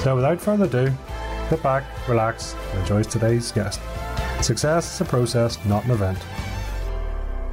[0.00, 0.92] So, without further ado,
[1.50, 3.80] sit back, relax, and enjoy today's guest.
[4.40, 6.18] Success is a process, not an event.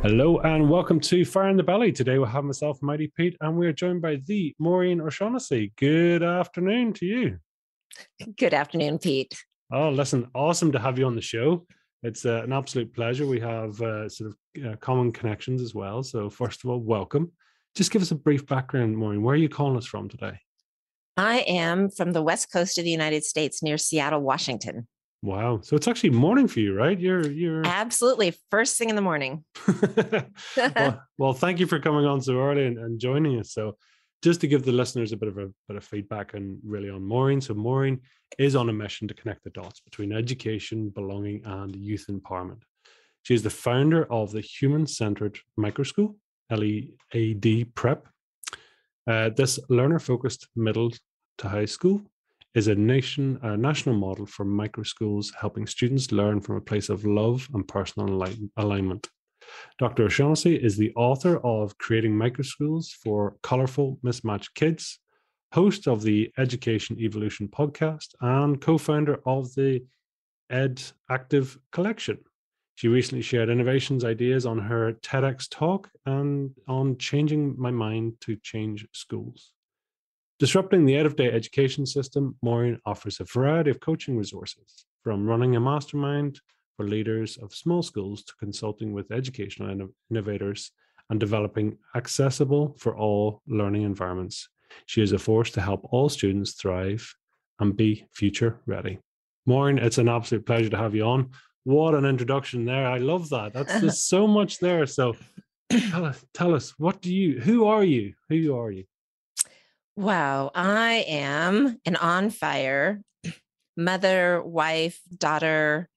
[0.03, 1.91] Hello and welcome to Fire in the Belly.
[1.91, 5.73] Today we have myself, Mighty Pete, and we are joined by the Maureen O'Shaughnessy.
[5.76, 7.39] Good afternoon to you.
[8.38, 9.36] Good afternoon, Pete.
[9.73, 11.66] Oh, listen, awesome to have you on the show.
[12.03, 13.25] It's uh, an absolute pleasure.
[13.25, 16.03] We have uh, sort of uh, common connections as well.
[16.03, 17.31] So, first of all, welcome.
[17.73, 19.23] Just give us a brief background, Maureen.
[19.23, 20.38] Where are you calling us from today?
[21.17, 24.88] I am from the west coast of the United States near Seattle, Washington.
[25.22, 25.61] Wow.
[25.63, 26.99] So it's actually morning for you, right?
[26.99, 29.44] You're you're absolutely first thing in the morning.
[30.55, 33.52] well, well, thank you for coming on so early and, and, joining us.
[33.52, 33.77] So
[34.22, 37.02] just to give the listeners a bit of a bit of feedback and really on
[37.02, 37.41] Maureen.
[37.41, 38.02] So Maureen
[38.38, 42.61] is on a mission to connect the dots between education, belonging, and youth empowerment.
[43.23, 46.16] She is the founder of the Human Centered Microschool,
[46.52, 48.07] LEAD Prep.
[49.08, 50.92] Uh, this learner focused middle
[51.38, 52.02] to high school
[52.56, 56.89] is a nation a national model for micro schools helping students learn from a place
[56.89, 58.25] of love and personal
[58.58, 59.09] alignment.
[59.78, 60.03] Dr.
[60.03, 65.00] O'Shaughnessy is the author of Creating Micro Schools for Colorful Mismatched Kids,
[65.53, 69.84] host of the Education Evolution podcast, and co founder of the
[70.50, 72.19] Ed Active Collective.
[72.76, 78.36] She recently shared innovations ideas on her TEDx talk and on changing my mind to
[78.36, 79.52] change schools.
[80.40, 85.25] Disrupting the out of date education system, Maureen offers a variety of coaching resources, from
[85.25, 86.41] running a mastermind
[86.75, 90.72] for leaders of small schools to consulting with educational innovators
[91.09, 94.50] and developing accessible for all learning environments.
[94.85, 97.16] She is a force to help all students thrive
[97.59, 99.00] and be future ready.
[99.46, 101.30] Maureen, it's an absolute pleasure to have you on.
[101.66, 102.88] What an introduction there.
[102.88, 103.53] I love that.
[103.53, 104.86] That's just so much there.
[104.86, 105.16] So
[105.70, 108.14] tell us, tell us, what do you, who are you?
[108.30, 108.86] Who are you?
[109.98, 113.02] Wow, I am an on fire
[113.78, 115.90] mother, wife, daughter.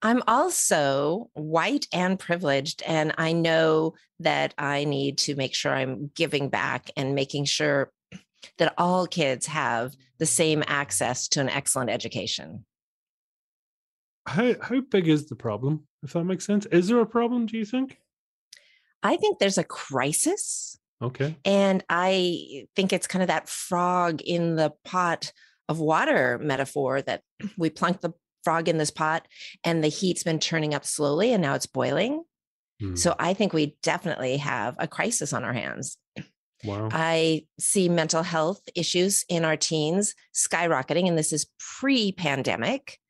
[0.00, 6.10] I'm also white and privileged, and I know that I need to make sure I'm
[6.14, 7.90] giving back and making sure
[8.58, 12.64] that all kids have the same access to an excellent education.
[14.26, 15.86] How how big is the problem?
[16.02, 17.46] If that makes sense, is there a problem?
[17.46, 17.98] Do you think?
[19.02, 21.36] I think there's a crisis Okay.
[21.44, 25.32] And I think it's kind of that frog in the pot
[25.68, 27.22] of water metaphor that
[27.58, 28.12] we plunk the
[28.44, 29.26] frog in this pot
[29.64, 32.22] and the heat's been turning up slowly and now it's boiling.
[32.80, 32.96] Mm.
[32.96, 35.96] So I think we definitely have a crisis on our hands.
[36.64, 36.88] Wow.
[36.92, 43.00] I see mental health issues in our teens skyrocketing, and this is pre pandemic.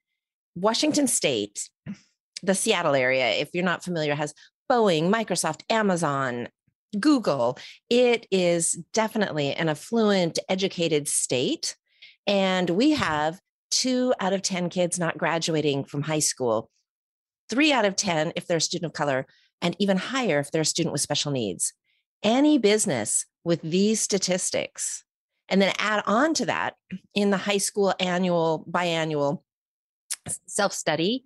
[0.54, 1.68] Washington State,
[2.42, 4.34] the Seattle area, if you're not familiar, has
[4.70, 6.48] Boeing, Microsoft, Amazon,
[6.98, 7.58] Google,
[7.88, 11.76] it is definitely an affluent, educated state.
[12.26, 16.70] And we have two out of 10 kids not graduating from high school,
[17.48, 19.26] three out of 10 if they're a student of color,
[19.60, 21.72] and even higher if they're a student with special needs.
[22.22, 25.04] Any business with these statistics,
[25.48, 26.74] and then add on to that
[27.14, 29.42] in the high school annual, biannual
[30.46, 31.24] self study,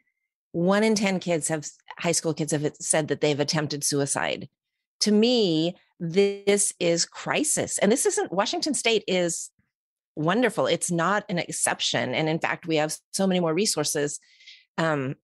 [0.52, 1.66] one in 10 kids have,
[1.98, 4.48] high school kids have said that they've attempted suicide
[5.00, 7.78] to me, this is crisis.
[7.78, 9.50] And this isn't Washington State is
[10.14, 10.66] wonderful.
[10.66, 12.14] It's not an exception.
[12.14, 14.18] And in fact, we have so many more resources.
[14.78, 15.16] Um,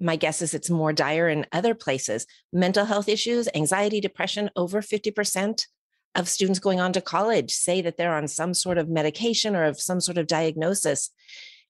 [0.00, 2.26] my guess is it's more dire in other places.
[2.52, 5.66] Mental health issues, anxiety, depression, over 50%
[6.14, 9.64] of students going on to college say that they're on some sort of medication or
[9.64, 11.10] of some sort of diagnosis.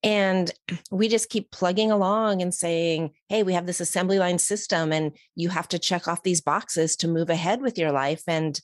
[0.02, 0.50] And
[0.90, 5.12] we just keep plugging along and saying, hey, we have this assembly line system, and
[5.34, 8.22] you have to check off these boxes to move ahead with your life.
[8.28, 8.58] And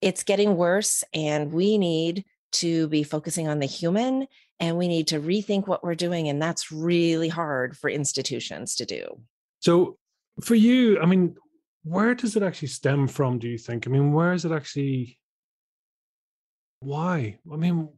[0.00, 1.04] it's getting worse.
[1.12, 4.26] And we need to be focusing on the human
[4.60, 6.28] and we need to rethink what we're doing.
[6.28, 9.20] And that's really hard for institutions to do.
[9.60, 9.98] So,
[10.42, 11.36] for you, I mean,
[11.82, 13.86] where does it actually stem from, do you think?
[13.86, 15.18] I mean, where is it actually?
[16.80, 17.38] Why?
[17.50, 17.88] I mean,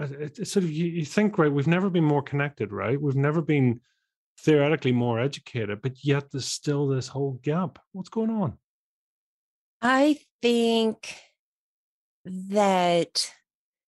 [0.00, 3.42] it's sort of you, you think right we've never been more connected right we've never
[3.42, 3.80] been
[4.38, 8.56] theoretically more educated but yet there's still this whole gap what's going on
[9.82, 11.16] i think
[12.24, 13.30] that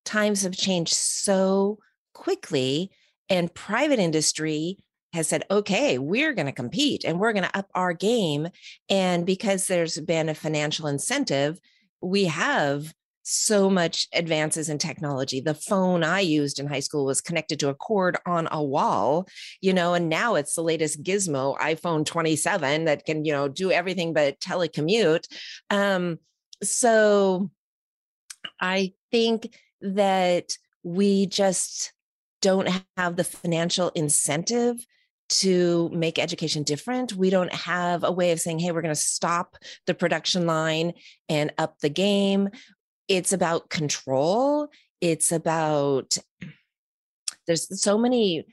[0.04, 1.78] times have changed so
[2.12, 2.90] quickly
[3.28, 4.78] and private industry
[5.12, 8.48] has said, okay, we're going to compete and we're going to up our game.
[8.88, 11.58] And because there's been a financial incentive,
[12.00, 15.40] we have so much advances in technology.
[15.40, 19.28] The phone I used in high school was connected to a cord on a wall,
[19.60, 23.70] you know, and now it's the latest gizmo iPhone 27 that can, you know, do
[23.70, 25.26] everything but telecommute.
[25.70, 26.18] Um,
[26.62, 27.50] so
[28.60, 31.92] I think that we just
[32.40, 34.84] don't have the financial incentive
[35.28, 37.14] to make education different.
[37.14, 40.92] We don't have a way of saying, hey, we're going to stop the production line
[41.28, 42.50] and up the game.
[43.12, 44.68] It's about control.
[45.02, 46.16] It's about,
[47.46, 48.46] there's so many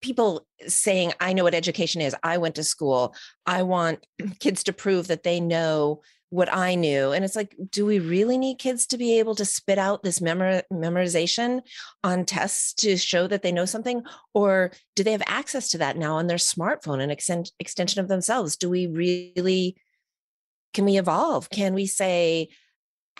[0.00, 2.16] people saying, I know what education is.
[2.22, 3.14] I went to school.
[3.44, 4.06] I want
[4.40, 7.12] kids to prove that they know what I knew.
[7.12, 10.22] And it's like, do we really need kids to be able to spit out this
[10.22, 11.60] memor- memorization
[12.02, 14.02] on tests to show that they know something?
[14.32, 18.08] Or do they have access to that now on their smartphone, an extent- extension of
[18.08, 18.56] themselves?
[18.56, 19.76] Do we really,
[20.72, 21.50] can we evolve?
[21.50, 22.48] Can we say,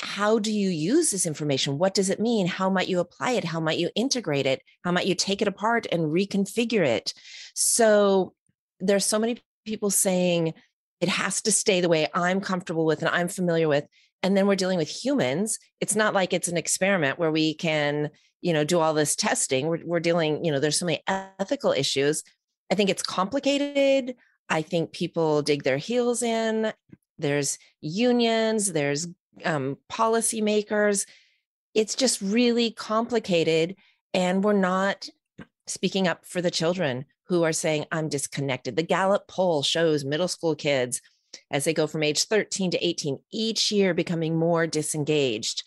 [0.03, 1.79] how do you use this information?
[1.79, 2.47] What does it mean?
[2.47, 3.45] How might you apply it?
[3.45, 4.63] How might you integrate it?
[4.85, 7.13] How might you take it apart and reconfigure it?
[7.55, 8.35] So
[8.79, 10.55] there's so many people saying,
[11.01, 13.87] it has to stay the way I'm comfortable with and I'm familiar with.
[14.23, 15.59] And then we're dealing with humans.
[15.81, 18.11] It's not like it's an experiment where we can,
[18.43, 19.67] you know, do all this testing.
[19.67, 22.23] We're, we're dealing, you know, there's so many ethical issues.
[22.71, 24.15] I think it's complicated.
[24.49, 26.73] I think people dig their heels in.
[27.19, 29.07] There's unions, there's
[29.45, 31.07] um, policymakers.
[31.75, 33.77] It's just really complicated.
[34.13, 35.09] And we're not
[35.67, 38.77] speaking up for the children who are saying, I'm disconnected.
[38.77, 41.01] The Gallup poll shows middle school kids
[41.51, 45.63] as they go from age 13 to 18 each year becoming more disengaged.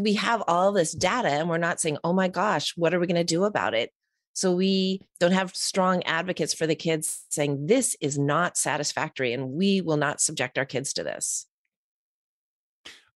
[0.00, 3.06] We have all this data and we're not saying, oh my gosh, what are we
[3.06, 3.92] going to do about it?
[4.34, 9.50] So we don't have strong advocates for the kids saying this is not satisfactory and
[9.50, 11.46] we will not subject our kids to this.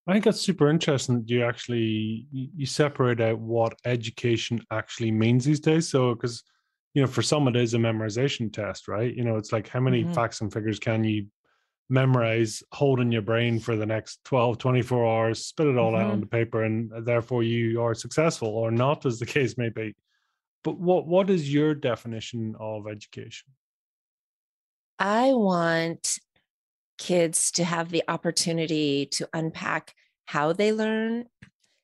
[0.06, 5.44] I think that's super interesting that you actually you separate out what education actually means
[5.44, 5.88] these days.
[5.88, 6.44] So because
[6.94, 9.14] you know, for some it is a memorization test, right?
[9.14, 10.14] You know, it's like how many mm-hmm.
[10.14, 11.26] facts and figures can you
[11.88, 16.06] memorize, hold in your brain for the next 12, 24 hours, spit it all mm-hmm.
[16.06, 19.68] out on the paper, and therefore you are successful or not, as the case may
[19.68, 19.94] be.
[20.62, 23.48] But what what is your definition of education?
[24.98, 26.18] I want
[26.98, 29.94] kids to have the opportunity to unpack
[30.26, 31.26] how they learn,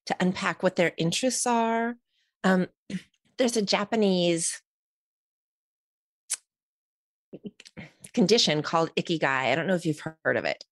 [0.07, 1.97] to unpack what their interests are.
[2.45, 2.69] Um,
[3.39, 4.61] there's a Japanese
[8.13, 9.25] condition called ikigai.
[9.25, 10.65] I don't know if you've heard of it,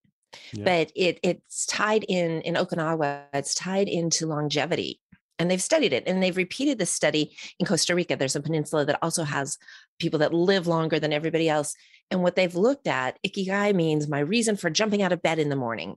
[0.52, 0.64] yeah.
[0.64, 3.24] but it it's tied in in Okinawa.
[3.32, 5.00] It's tied into longevity,
[5.40, 8.14] and they've studied it and they've repeated this study in Costa Rica.
[8.14, 9.58] There's a peninsula that also has
[9.98, 11.74] people that live longer than everybody else.
[12.10, 15.48] And what they've looked at, ikigai means my reason for jumping out of bed in
[15.48, 15.96] the morning.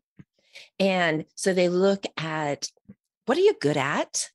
[0.80, 2.70] And so they look at
[3.26, 4.30] what are you good at?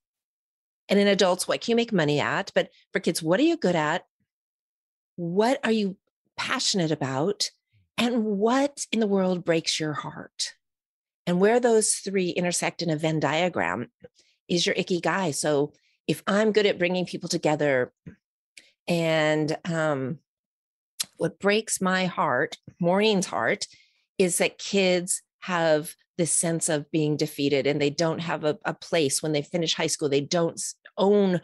[0.88, 2.52] And in adults, what can you make money at?
[2.54, 4.04] But for kids, what are you good at?
[5.16, 5.96] What are you
[6.38, 7.50] passionate about,
[7.98, 10.54] and what in the world breaks your heart.
[11.26, 13.90] And where those three intersect in a Venn diagram
[14.48, 15.34] is your ikigai.
[15.34, 15.72] So
[16.06, 17.92] if I'm good at bringing people together,
[18.86, 20.18] and um,
[21.16, 23.66] what breaks my heart, Maureen's heart,
[24.18, 28.74] is that kids have this sense of being defeated and they don't have a, a
[28.74, 30.08] place when they finish high school.
[30.08, 30.60] They don't
[30.96, 31.40] own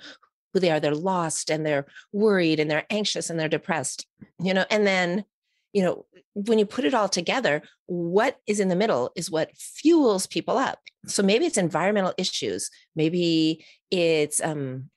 [0.54, 4.06] who they are they're lost and they're worried and they're anxious and they're depressed
[4.40, 5.25] you know and then
[5.74, 9.54] you know when you put it all together what is in the middle is what
[9.56, 10.78] fuels people up.
[11.06, 14.88] So maybe it's environmental issues maybe it's um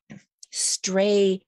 [0.52, 1.42] stray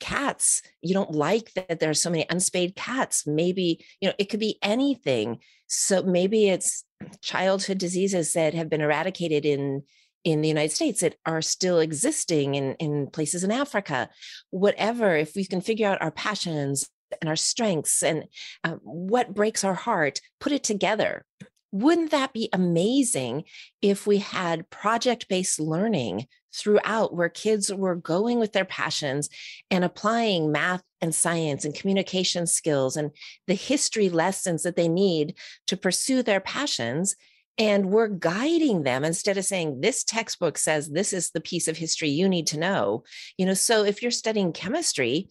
[0.00, 0.62] cats.
[0.82, 3.26] You don't like that there are so many unspayed cats.
[3.26, 5.38] Maybe you know it could be anything.
[5.66, 6.84] So maybe it's
[7.22, 9.82] childhood diseases that have been eradicated in
[10.24, 14.08] in the United States that are still existing in, in places in Africa.
[14.50, 16.88] Whatever, if we can figure out our passions
[17.20, 18.24] and our strengths and
[18.64, 21.24] um, what breaks our heart, put it together.
[21.72, 23.44] Wouldn't that be amazing
[23.82, 29.28] if we had project based learning throughout where kids were going with their passions
[29.70, 33.10] and applying math and science and communication skills and
[33.46, 35.34] the history lessons that they need
[35.66, 37.16] to pursue their passions
[37.56, 41.76] and we're guiding them instead of saying this textbook says this is the piece of
[41.76, 43.02] history you need to know
[43.36, 45.28] you know so if you're studying chemistry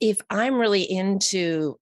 [0.00, 1.78] if i'm really into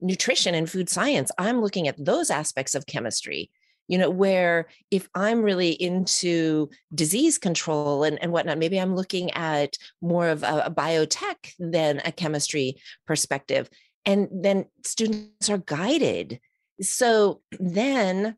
[0.00, 3.50] nutrition and food science i'm looking at those aspects of chemistry
[3.86, 9.30] you know where if i'm really into disease control and, and whatnot maybe i'm looking
[9.32, 12.74] at more of a, a biotech than a chemistry
[13.06, 13.70] perspective
[14.08, 16.40] and then students are guided.
[16.80, 18.36] So then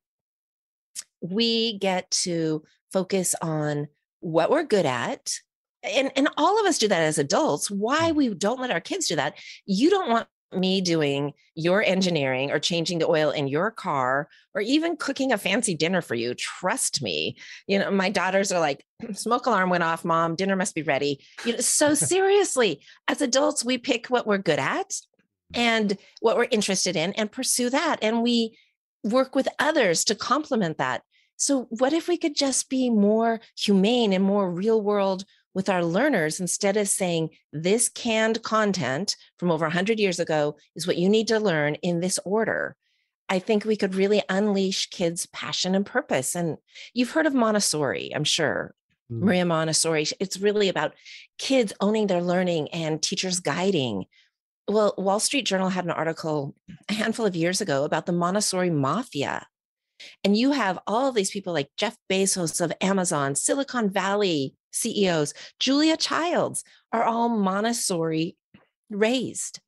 [1.21, 3.87] we get to focus on
[4.19, 5.33] what we're good at
[5.83, 8.15] and, and all of us do that as adults why mm.
[8.15, 9.35] we don't let our kids do that.
[9.67, 14.61] You don't want me doing your engineering or changing the oil in your car or
[14.61, 17.37] even cooking a fancy dinner for you trust me.
[17.67, 20.35] You know my daughters are like smoke alarm went off mom.
[20.35, 21.21] Dinner must be ready.
[21.45, 24.95] You know so seriously as adults we pick what we're good at
[25.55, 28.57] and what we're interested in and pursue that and we
[29.05, 31.03] work with others to complement that.
[31.37, 35.85] So what if we could just be more humane and more real world with our
[35.85, 41.09] learners instead of saying this canned content from over 100 years ago is what you
[41.09, 42.77] need to learn in this order
[43.29, 46.57] i think we could really unleash kids passion and purpose and
[46.95, 48.75] you've heard of montessori i'm sure
[49.11, 49.21] mm.
[49.21, 50.95] maria montessori it's really about
[51.39, 54.05] kids owning their learning and teachers guiding
[54.69, 56.55] well wall street journal had an article
[56.89, 59.47] a handful of years ago about the montessori mafia
[60.25, 65.35] and you have all of these people like jeff bezos of amazon silicon valley CEOs,
[65.59, 68.37] Julia Childs are all Montessori
[68.91, 69.61] raised.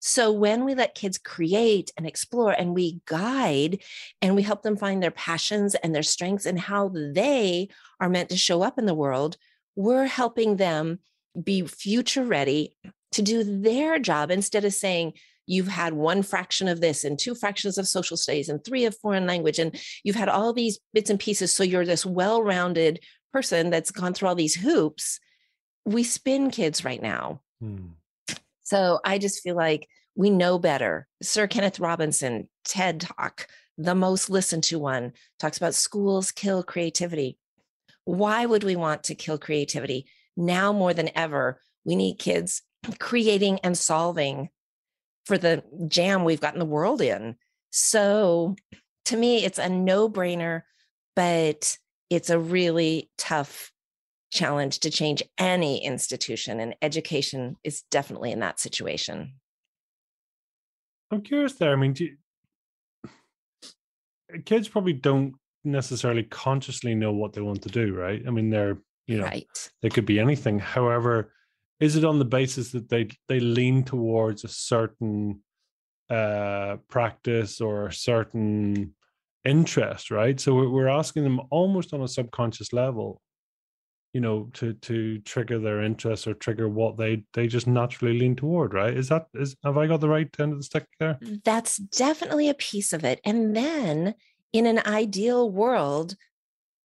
[0.00, 3.82] So when we let kids create and explore and we guide
[4.20, 7.68] and we help them find their passions and their strengths and how they
[8.00, 9.38] are meant to show up in the world,
[9.76, 10.98] we're helping them
[11.42, 12.76] be future ready
[13.12, 15.14] to do their job instead of saying,
[15.46, 18.96] you've had one fraction of this and two fractions of social studies and three of
[18.98, 22.98] foreign language and you've had all these bits and pieces so you're this well-rounded
[23.34, 25.18] person that's gone through all these hoops,
[25.84, 27.40] we spin kids right now.
[27.60, 27.88] Hmm.
[28.62, 31.08] So I just feel like we know better.
[31.20, 37.36] Sir Kenneth Robinson, TED Talk, the most listened to one, talks about schools kill creativity.
[38.04, 40.06] Why would we want to kill creativity?
[40.36, 42.62] Now more than ever, we need kids
[43.00, 44.50] creating and solving
[45.26, 47.34] for the jam we've gotten the world in.
[47.70, 48.54] So
[49.06, 50.62] to me, it's a no brainer,
[51.16, 51.76] but
[52.10, 53.72] it's a really tough
[54.30, 59.34] challenge to change any institution, and education is definitely in that situation.
[61.10, 61.72] I'm curious there.
[61.72, 62.16] I mean, you,
[64.44, 65.34] kids probably don't
[65.64, 68.22] necessarily consciously know what they want to do, right?
[68.26, 69.70] I mean, they're you know right.
[69.82, 70.58] they could be anything.
[70.58, 71.32] However,
[71.80, 75.40] is it on the basis that they they lean towards a certain
[76.10, 78.94] uh practice or a certain
[79.44, 80.38] interest, right?
[80.38, 83.20] So we're asking them almost on a subconscious level,
[84.12, 88.36] you know, to to trigger their interest or trigger what they they just naturally lean
[88.36, 88.96] toward, right?
[88.96, 91.18] Is that is have I got the right end of the stick there?
[91.44, 93.20] That's definitely a piece of it.
[93.24, 94.14] And then
[94.52, 96.16] in an ideal world,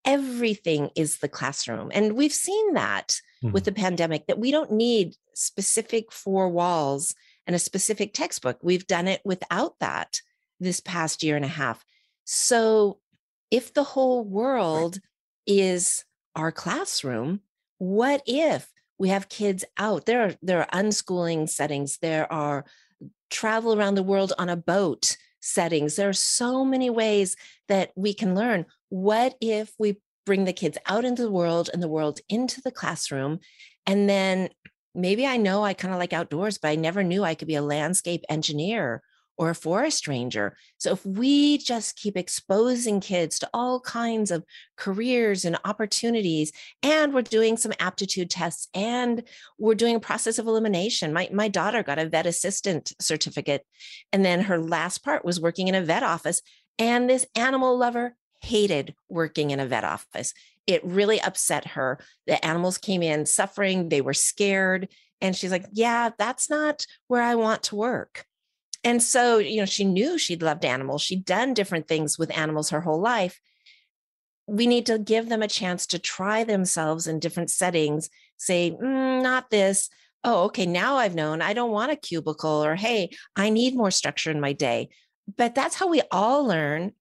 [0.05, 1.91] everything is the classroom.
[1.93, 3.51] And we've seen that mm-hmm.
[3.51, 7.13] with the pandemic that we don't need specific four walls
[7.45, 8.59] and a specific textbook.
[8.61, 10.19] We've done it without that
[10.59, 11.85] this past year and a half.
[12.31, 12.99] So,
[13.49, 14.99] if the whole world
[15.47, 16.05] is
[16.35, 17.39] our classroom,
[17.79, 20.05] what if we have kids out?
[20.05, 22.65] There are, there are unschooling settings, there are
[23.31, 25.95] travel around the world on a boat settings.
[25.95, 27.35] There are so many ways
[27.67, 28.67] that we can learn.
[28.89, 32.71] What if we bring the kids out into the world and the world into the
[32.71, 33.39] classroom?
[33.87, 34.49] And then
[34.93, 37.55] maybe I know I kind of like outdoors, but I never knew I could be
[37.55, 39.01] a landscape engineer
[39.39, 40.57] or a forest ranger.
[40.79, 44.43] So if we just keep exposing kids to all kinds of
[44.75, 46.51] careers and opportunities,
[46.83, 49.23] and we're doing some aptitude tests and
[49.57, 51.13] we're doing a process of elimination.
[51.13, 53.65] My, my daughter got a vet assistant certificate,
[54.11, 56.41] and then her last part was working in a vet office.
[56.77, 60.33] And this animal lover hated working in a vet office.
[60.67, 61.99] It really upset her.
[62.27, 64.89] The animals came in suffering, they were scared.
[65.21, 68.25] And she's like, Yeah, that's not where I want to work
[68.83, 71.01] and so you know she knew she'd loved animals.
[71.01, 73.39] She'd done different things with animals her whole life.
[74.47, 79.21] We need to give them a chance to try themselves in different settings say mm,
[79.21, 79.89] not this.
[80.23, 81.41] Oh okay now i've known.
[81.41, 84.89] I don't want a cubicle or hey i need more structure in my day.
[85.37, 86.93] But that's how we all learn.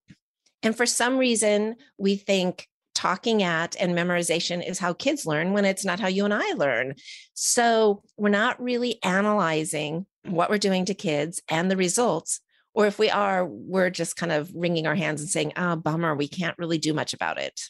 [0.63, 2.69] And for some reason we think
[2.99, 6.53] talking at and memorization is how kids learn when it's not how you and I
[6.55, 6.97] learn.
[7.33, 12.41] So we're not really analyzing what we're doing to kids and the results.
[12.75, 16.15] Or if we are, we're just kind of wringing our hands and saying, oh, bummer,
[16.15, 17.61] we can't really do much about it.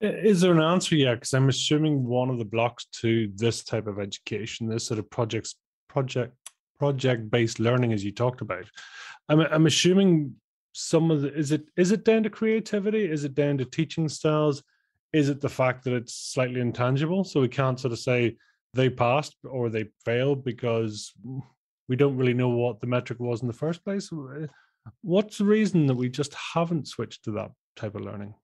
[0.00, 1.14] Is there an answer yet?
[1.14, 5.10] Because I'm assuming one of the blocks to this type of education, this sort of
[5.10, 5.54] projects,
[5.88, 6.34] project,
[6.78, 8.66] project-based learning, as you talked about,
[9.28, 10.34] I'm, I'm assuming
[10.72, 13.10] some of the is it is it down to creativity?
[13.10, 14.62] Is it down to teaching styles?
[15.14, 17.24] Is it the fact that it's slightly intangible?
[17.24, 18.36] So we can't sort of say
[18.76, 21.12] they passed or they failed because
[21.88, 24.10] we don't really know what the metric was in the first place.
[25.02, 28.34] What's the reason that we just haven't switched to that type of learning?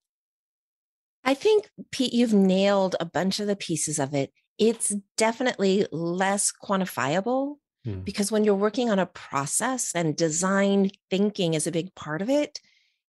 [1.25, 4.33] I think, Pete, you've nailed a bunch of the pieces of it.
[4.59, 8.01] It's definitely less quantifiable hmm.
[8.01, 12.29] because when you're working on a process and design thinking is a big part of
[12.29, 12.59] it,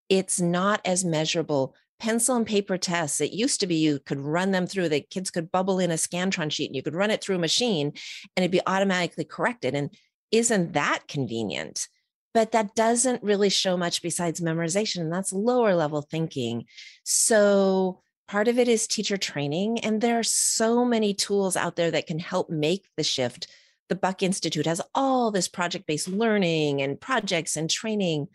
[0.10, 1.76] it's not as measurable.
[2.04, 5.32] Pencil and paper tests, it used to be you could run them through, the kids
[5.32, 7.88] could bubble in a Scantron sheet and you could run it through a machine
[8.36, 9.74] and it'd be automatically corrected.
[9.74, 9.90] And
[10.30, 11.88] isn't that convenient?
[12.34, 16.66] but that doesn't really show much besides memorization and that's lower level thinking
[17.04, 21.92] so part of it is teacher training and there are so many tools out there
[21.92, 23.48] that can help make the shift
[23.90, 28.28] the buck institute has all this project based learning and projects and training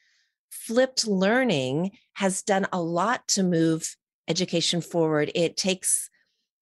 [0.50, 3.96] flipped learning has done a lot to move
[4.28, 5.30] education forward.
[5.34, 6.10] It takes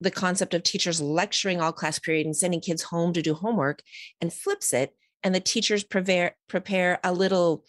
[0.00, 3.83] the concept of teachers lecturing all class period and sending kids home to do homework
[4.21, 7.64] and flips it and the teachers prepare prepare a little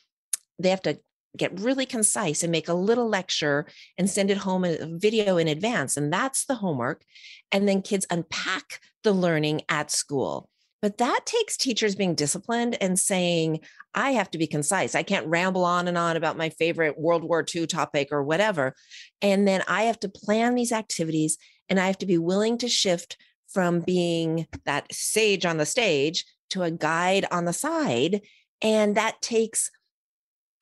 [0.59, 0.99] they have to
[1.35, 3.65] get really concise and make a little lecture
[3.97, 7.03] and send it home a video in advance and that's the homework
[7.51, 10.49] and then kids unpack the learning at school
[10.81, 13.59] but that takes teachers being disciplined and saying
[13.93, 17.23] i have to be concise i can't ramble on and on about my favorite world
[17.23, 18.73] war ii topic or whatever
[19.21, 21.37] and then i have to plan these activities
[21.69, 23.17] and i have to be willing to shift
[23.47, 28.21] from being that sage on the stage to a guide on the side.
[28.61, 29.71] And that takes,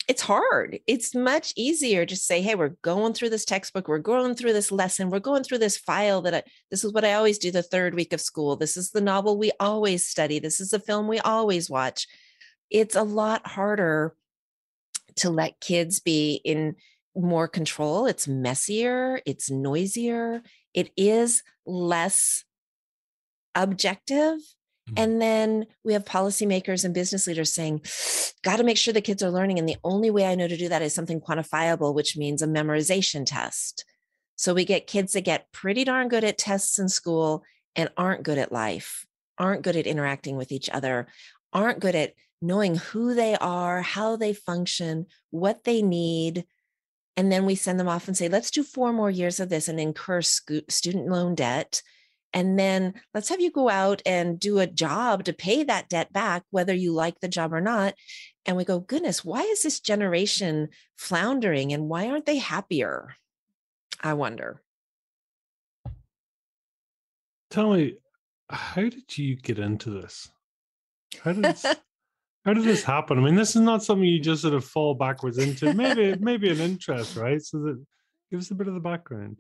[0.08, 0.80] it's hard.
[0.86, 4.72] It's much easier to say, hey, we're going through this textbook, we're going through this
[4.72, 7.64] lesson, we're going through this file that I, this is what I always do the
[7.64, 8.56] third week of school.
[8.56, 10.40] This is the novel we always study.
[10.40, 12.08] This is the film we always watch.
[12.70, 14.16] It's a lot harder
[15.18, 16.76] to let kids be in
[17.16, 18.06] more control.
[18.06, 22.44] It's messier, it's noisier, it is less
[23.56, 24.38] objective.
[24.90, 24.94] Mm-hmm.
[24.98, 27.82] And then we have policymakers and business leaders saying,
[28.44, 29.58] got to make sure the kids are learning.
[29.58, 32.48] And the only way I know to do that is something quantifiable, which means a
[32.48, 33.86] memorization test.
[34.36, 37.44] So we get kids that get pretty darn good at tests in school
[37.76, 39.06] and aren't good at life,
[39.38, 41.08] aren't good at interacting with each other,
[41.52, 46.46] aren't good at knowing who they are, how they function, what they need.
[47.18, 49.68] And then we send them off and say, let's do four more years of this
[49.68, 51.82] and incur student loan debt
[52.36, 56.12] and then let's have you go out and do a job to pay that debt
[56.12, 57.96] back, whether you like the job or not.
[58.46, 60.68] And we go, goodness, why is this generation
[60.98, 63.16] floundering and why aren't they happier?
[64.04, 64.62] I wonder.
[67.52, 67.96] Tell me,
[68.50, 70.30] how did you get into this?
[71.24, 71.66] How did this,
[72.46, 73.18] how did this happen?
[73.18, 75.74] I mean, this is not something you just sort of fall backwards into.
[75.74, 77.42] Maybe maybe an interest, right?
[77.42, 77.86] So that
[78.30, 79.40] give us a bit of the background.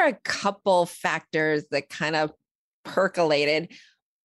[0.00, 2.32] Are a couple factors that kind of
[2.84, 3.72] percolated.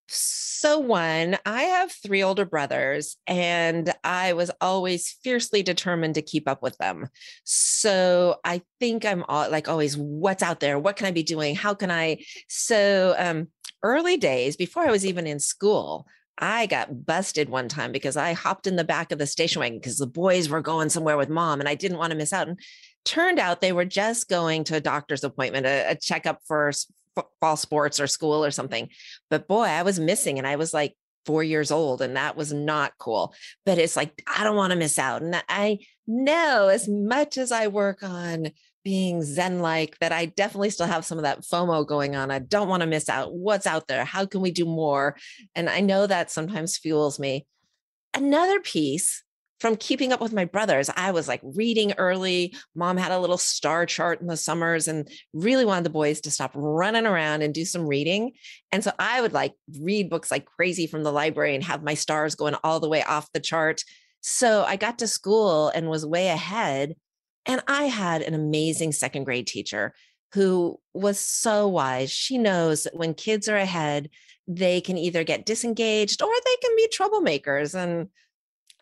[0.07, 6.47] So, one, I have three older brothers, and I was always fiercely determined to keep
[6.49, 7.07] up with them.
[7.45, 10.77] So, I think I'm all, like always, what's out there?
[10.77, 11.55] What can I be doing?
[11.55, 12.23] How can I?
[12.49, 13.47] So, um,
[13.83, 16.05] early days, before I was even in school,
[16.37, 19.77] I got busted one time because I hopped in the back of the station wagon
[19.77, 22.47] because the boys were going somewhere with mom and I didn't want to miss out.
[22.47, 22.59] And
[23.05, 26.71] turned out they were just going to a doctor's appointment, a, a checkup for
[27.39, 28.89] fall sports or school or something.
[29.29, 32.53] But boy, I was missing and I was like four years old and that was
[32.53, 33.33] not cool.
[33.65, 35.21] But it's like, I don't want to miss out.
[35.21, 38.51] And I know as much as I work on
[38.83, 42.39] being zen like that i definitely still have some of that fomo going on i
[42.39, 45.15] don't want to miss out what's out there how can we do more
[45.55, 47.45] and i know that sometimes fuels me
[48.15, 49.23] another piece
[49.61, 52.55] from keeping up with my brothers, I was like reading early.
[52.73, 56.31] Mom had a little star chart in the summers and really wanted the boys to
[56.31, 58.31] stop running around and do some reading.
[58.71, 61.93] And so I would like read books like crazy from the library and have my
[61.93, 63.83] stars going all the way off the chart.
[64.21, 66.95] So I got to school and was way ahead.
[67.45, 69.93] And I had an amazing second grade teacher
[70.33, 72.09] who was so wise.
[72.09, 74.09] She knows that when kids are ahead,
[74.47, 77.75] they can either get disengaged or they can be troublemakers.
[77.75, 78.07] And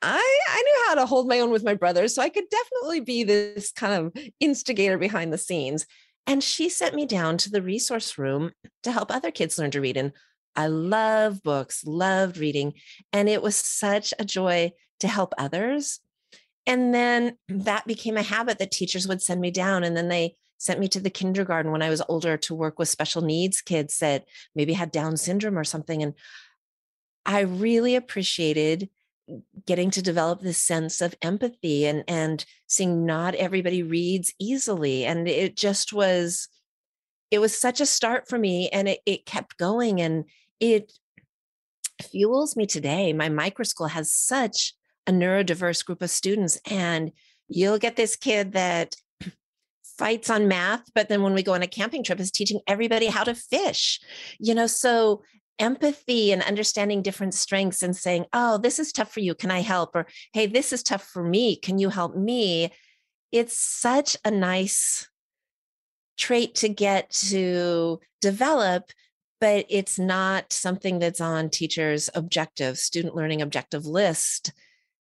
[0.02, 3.02] I I knew how to hold my own with my brothers, so I could definitely
[3.02, 5.86] be this kind of instigator behind the scenes.
[6.28, 8.52] And she sent me down to the resource room
[8.84, 9.98] to help other kids learn to read.
[9.98, 10.12] And
[10.56, 12.74] I love books, loved reading,
[13.12, 16.00] and it was such a joy to help others.
[16.66, 20.36] And then that became a habit that teachers would send me down, and then they
[20.60, 23.98] sent me to the kindergarten when I was older to work with special needs kids
[24.00, 26.04] that maybe had Down syndrome or something.
[26.04, 26.14] And
[27.26, 28.90] I really appreciated
[29.66, 35.28] getting to develop this sense of empathy and and seeing not everybody reads easily and
[35.28, 36.48] it just was
[37.32, 40.26] it was such a start for me and it, it kept going and
[40.60, 40.92] it
[42.02, 43.14] fuels me today.
[43.14, 44.74] My micro school has such
[45.08, 47.12] a neurodiverse group of students and
[47.48, 48.96] you'll get this kid that
[49.98, 53.08] fights on math but then when we go on a camping trip is teaching everybody
[53.08, 54.00] how to fish
[54.40, 55.24] you know so
[55.60, 59.36] empathy and understanding different strengths and saying, oh, this is tough for you.
[59.36, 59.96] Can I help?
[59.96, 61.56] Or, hey, this is tough for me.
[61.56, 62.72] Can you help me?
[63.32, 65.08] It's such a nice
[66.18, 68.92] trait to get to develop,
[69.40, 74.52] but it's not something that's on teachers' objective, student learning objective list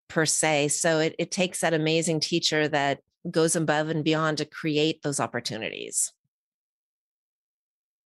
[0.08, 0.70] per se.
[0.70, 5.20] So it, it takes that amazing teacher that goes above and beyond to create those
[5.20, 6.14] opportunities.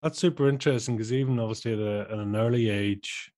[0.03, 3.31] That's super interesting because even obviously at, a, at, an early age,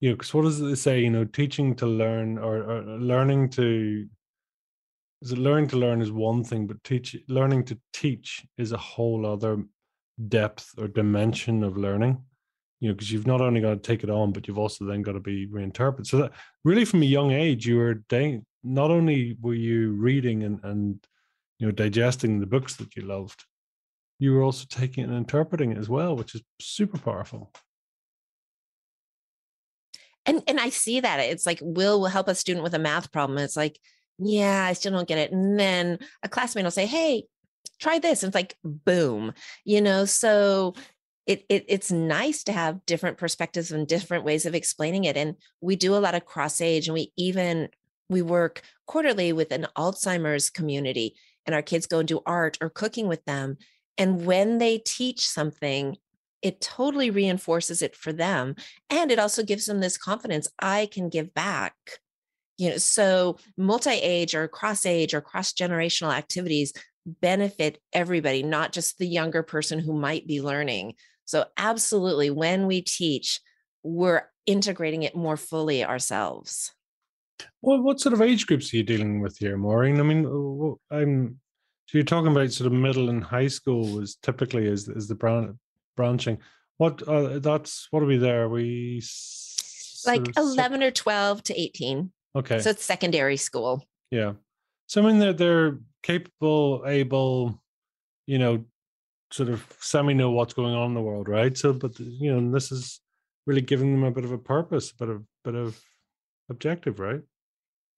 [0.00, 1.00] you know, because what does it say?
[1.00, 4.08] You know, teaching to learn or, or learning to
[5.22, 8.76] is it learning to learn is one thing, but teach learning to teach is a
[8.76, 9.64] whole other
[10.26, 12.20] depth or dimension of learning.
[12.80, 15.02] You know, because you've not only got to take it on, but you've also then
[15.02, 16.08] got to be reinterpreted.
[16.08, 16.32] So that
[16.64, 21.04] really, from a young age, you were da- not only were you reading and and
[21.60, 23.44] you know digesting the books that you loved,
[24.18, 27.52] you were also taking and interpreting it as well, which is super powerful.
[30.26, 33.12] And and I see that it's like Will will help a student with a math
[33.12, 33.38] problem.
[33.38, 33.78] It's like,
[34.18, 35.32] yeah, I still don't get it.
[35.32, 37.24] And then a classmate will say, Hey,
[37.78, 38.22] try this.
[38.22, 39.32] And it's like, boom,
[39.64, 40.74] you know, so
[41.26, 45.16] it, it it's nice to have different perspectives and different ways of explaining it.
[45.16, 47.68] And we do a lot of cross age and we even
[48.10, 51.14] we work quarterly with an Alzheimer's community
[51.46, 53.58] and our kids go and do art or cooking with them
[53.98, 55.96] and when they teach something,
[56.40, 58.54] it totally reinforces it for them.
[58.88, 61.74] And it also gives them this confidence I can give back.
[62.56, 66.72] You know, so multi age or cross age or cross generational activities
[67.06, 70.94] benefit everybody, not just the younger person who might be learning.
[71.24, 73.40] So, absolutely, when we teach,
[73.82, 76.72] we're integrating it more fully ourselves.
[77.62, 80.00] Well, what sort of age groups are you dealing with here, Maureen?
[80.00, 81.38] I mean, uh, I'm
[81.88, 85.14] so you're talking about sort of middle and high school was typically is is the
[85.14, 85.58] brand,
[85.96, 86.36] branching.
[86.76, 88.42] What uh, that's what are we there?
[88.42, 89.00] Are we
[90.06, 92.12] like eleven or twelve to eighteen.
[92.36, 92.58] Okay.
[92.58, 93.86] So it's secondary school.
[94.10, 94.34] Yeah.
[94.86, 97.62] So I mean they're they're capable, able,
[98.26, 98.66] you know,
[99.32, 101.56] sort of semi know what's going on in the world, right?
[101.56, 103.00] So but you know, this is
[103.46, 105.80] really giving them a bit of a purpose, a bit of bit of
[106.50, 107.22] objective, right?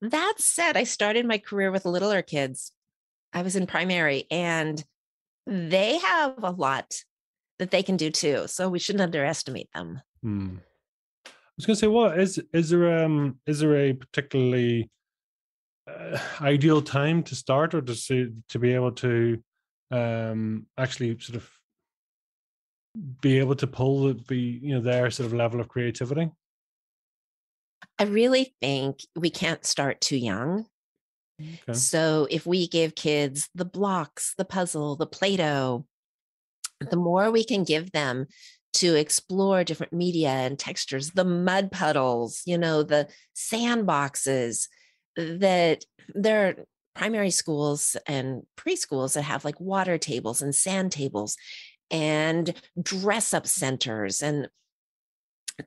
[0.01, 2.71] That said, I started my career with littler kids.
[3.33, 4.83] I was in primary and
[5.47, 6.95] they have a lot
[7.59, 8.45] that they can do too.
[8.47, 10.01] So we shouldn't underestimate them.
[10.23, 10.57] Hmm.
[11.27, 14.91] I was going to say, what is is is there um is there a particularly
[15.87, 19.43] uh, ideal time to start or to see, to be able to
[19.91, 21.51] um actually sort of
[23.21, 26.31] be able to pull the be you know their sort of level of creativity?
[27.99, 30.67] I really think we can't start too young.
[31.41, 31.73] Okay.
[31.73, 35.87] So if we give kids the blocks, the puzzle, the Play Doh,
[36.81, 38.27] the more we can give them
[38.73, 44.69] to explore different media and textures, the mud puddles, you know, the sandboxes
[45.17, 46.55] that there are
[46.95, 51.37] primary schools and preschools that have like water tables and sand tables
[51.91, 54.49] and dress up centers and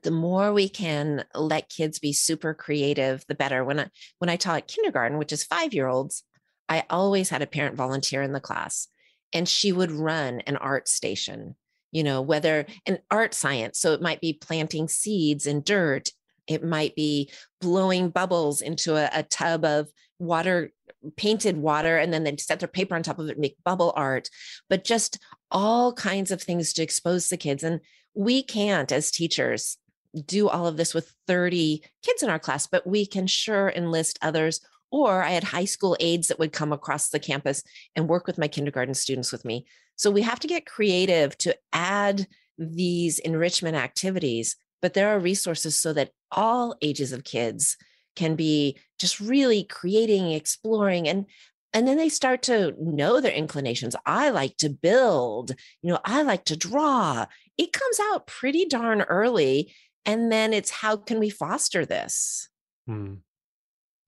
[0.02, 3.64] the more we can let kids be super creative the better.
[3.64, 6.24] When i when i taught kindergarten which is 5 year olds
[6.68, 8.88] i always had a parent volunteer in the class
[9.32, 11.56] and she would run an art station
[11.94, 13.78] you know whether an art science.
[13.78, 16.10] So it might be planting seeds in dirt.
[16.46, 17.30] It might be
[17.60, 20.72] blowing bubbles into a, a tub of water
[21.16, 24.28] painted water and then they'd set their paper on top of it make bubble art.
[24.68, 25.18] But just
[25.50, 27.62] all kinds of things to expose the kids.
[27.62, 27.80] And
[28.14, 29.78] we can't as teachers
[30.26, 34.18] do all of this with 30 kids in our class, but we can sure enlist
[34.22, 34.60] others.
[34.90, 37.62] Or I had high school aides that would come across the campus
[37.96, 39.66] and work with my kindergarten students with me.
[39.96, 42.26] So we have to get creative to add
[42.58, 47.76] these enrichment activities, but there are resources so that all ages of kids
[48.16, 51.26] can be just really creating, exploring, and
[51.72, 53.96] and then they start to know their inclinations.
[54.06, 55.50] I like to build,
[55.82, 57.26] you know, I like to draw.
[57.58, 59.74] It comes out pretty darn early
[60.06, 62.48] and then it's how can we foster this
[62.86, 63.14] hmm.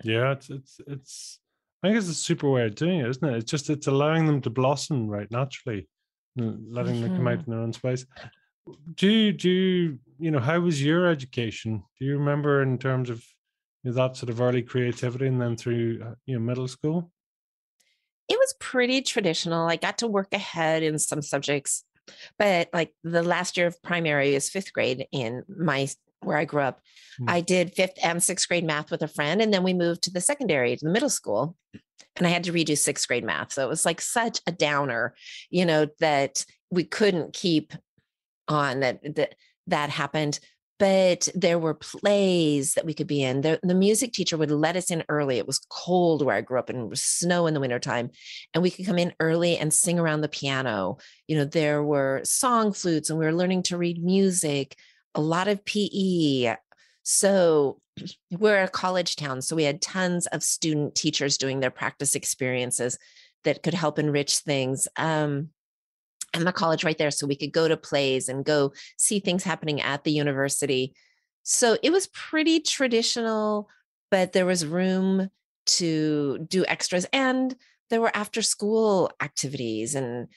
[0.04, 1.38] yeah it's it's it's
[1.82, 4.26] i think it's a super way of doing it isn't it it's just it's allowing
[4.26, 5.88] them to blossom right naturally
[6.36, 7.02] letting mm-hmm.
[7.02, 8.04] them come out in their own space
[8.94, 13.10] do you do you, you know how was your education do you remember in terms
[13.10, 13.24] of
[13.94, 17.10] that sort of early creativity and then through uh, you know middle school?
[18.28, 19.68] It was pretty traditional.
[19.68, 21.84] I got to work ahead in some subjects,
[22.38, 25.88] but like the last year of primary is fifth grade in my
[26.20, 26.80] where I grew up.
[27.20, 27.30] Mm.
[27.30, 30.12] I did fifth and sixth grade math with a friend, and then we moved to
[30.12, 31.56] the secondary, to the middle school,
[32.16, 33.52] and I had to redo sixth grade math.
[33.52, 35.14] So it was like such a downer,
[35.50, 37.72] you know, that we couldn't keep
[38.48, 39.34] on that that
[39.66, 40.38] that happened
[40.78, 43.40] but there were plays that we could be in.
[43.40, 45.38] The, the, music teacher would let us in early.
[45.38, 48.10] It was cold where I grew up and it was snow in the wintertime.
[48.52, 50.98] And we could come in early and sing around the piano.
[51.28, 54.76] You know, there were song flutes and we were learning to read music,
[55.14, 56.56] a lot of PE.
[57.02, 57.80] So
[58.30, 59.40] we're a college town.
[59.40, 62.98] So we had tons of student teachers doing their practice experiences
[63.44, 64.88] that could help enrich things.
[64.96, 65.50] Um,
[66.36, 67.10] and the college right there.
[67.10, 70.94] So we could go to plays and go see things happening at the university.
[71.42, 73.68] So it was pretty traditional,
[74.10, 75.30] but there was room
[75.66, 77.06] to do extras.
[77.12, 77.54] And
[77.90, 80.28] there were after school activities and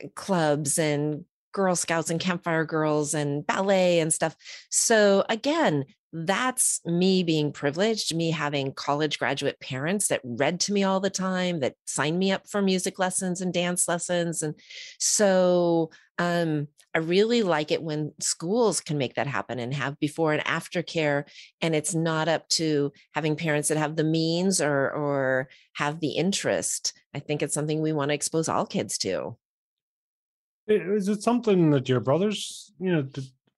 [0.00, 4.36] eh, clubs and Girl Scouts and Campfire Girls and ballet and stuff.
[4.70, 10.82] So again, that's me being privileged, me having college graduate parents that read to me
[10.82, 14.42] all the time, that signed me up for music lessons and dance lessons.
[14.42, 14.54] And
[14.98, 20.32] so um, I really like it when schools can make that happen and have before
[20.32, 21.26] and after care.
[21.60, 26.10] And it's not up to having parents that have the means or, or have the
[26.10, 26.92] interest.
[27.14, 29.36] I think it's something we want to expose all kids to.
[30.66, 33.08] Is it something that your brothers, you know,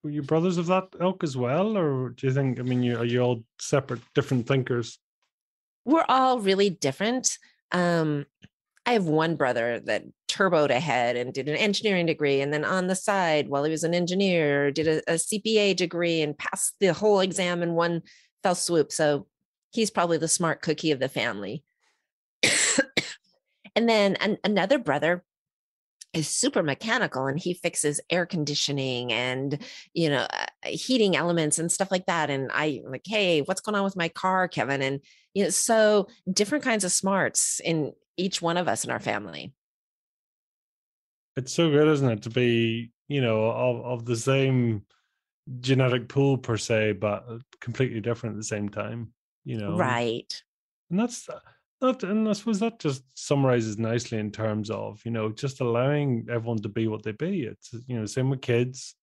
[0.03, 2.59] were you brothers of that ilk as well, or do you think?
[2.59, 4.99] I mean, you are you all separate, different thinkers?
[5.85, 7.37] We're all really different.
[7.71, 8.25] Um,
[8.85, 12.87] I have one brother that turboed ahead and did an engineering degree, and then on
[12.87, 16.93] the side, while he was an engineer, did a, a CPA degree and passed the
[16.93, 18.01] whole exam in one
[18.41, 18.91] fell swoop.
[18.91, 19.27] So
[19.71, 21.63] he's probably the smart cookie of the family.
[23.75, 25.23] and then an, another brother
[26.13, 29.59] is super mechanical and he fixes air conditioning and
[29.93, 32.29] you know uh, heating elements and stuff like that.
[32.29, 34.81] And i like hey what's going on with my car kevin?
[34.81, 34.99] And
[35.33, 39.53] you know so different kinds of smarts in each one of us in our family.
[41.35, 44.83] It's so good isn't it to be you know of, of the same
[45.59, 49.13] genetic pool per se but uh, completely different at the same time
[49.45, 49.75] you know?
[49.75, 50.41] Right.
[50.89, 51.39] And that's uh,
[51.83, 56.27] that and I suppose that just summarizes nicely in terms of you know just allowing
[56.29, 57.43] everyone to be what they be.
[57.43, 58.95] It's you know same with kids,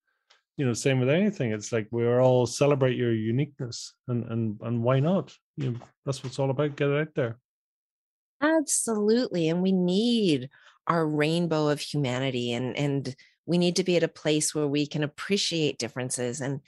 [0.57, 1.53] you know same with anything.
[1.53, 5.35] It's like we're all celebrate your uniqueness and and and why not?
[5.57, 6.77] You know that's what's all about.
[6.77, 7.39] Get it out there.
[8.43, 10.49] Absolutely, and we need
[10.87, 13.15] our rainbow of humanity, and and
[13.47, 16.61] we need to be at a place where we can appreciate differences and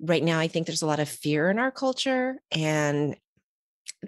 [0.00, 3.16] right now i think there's a lot of fear in our culture and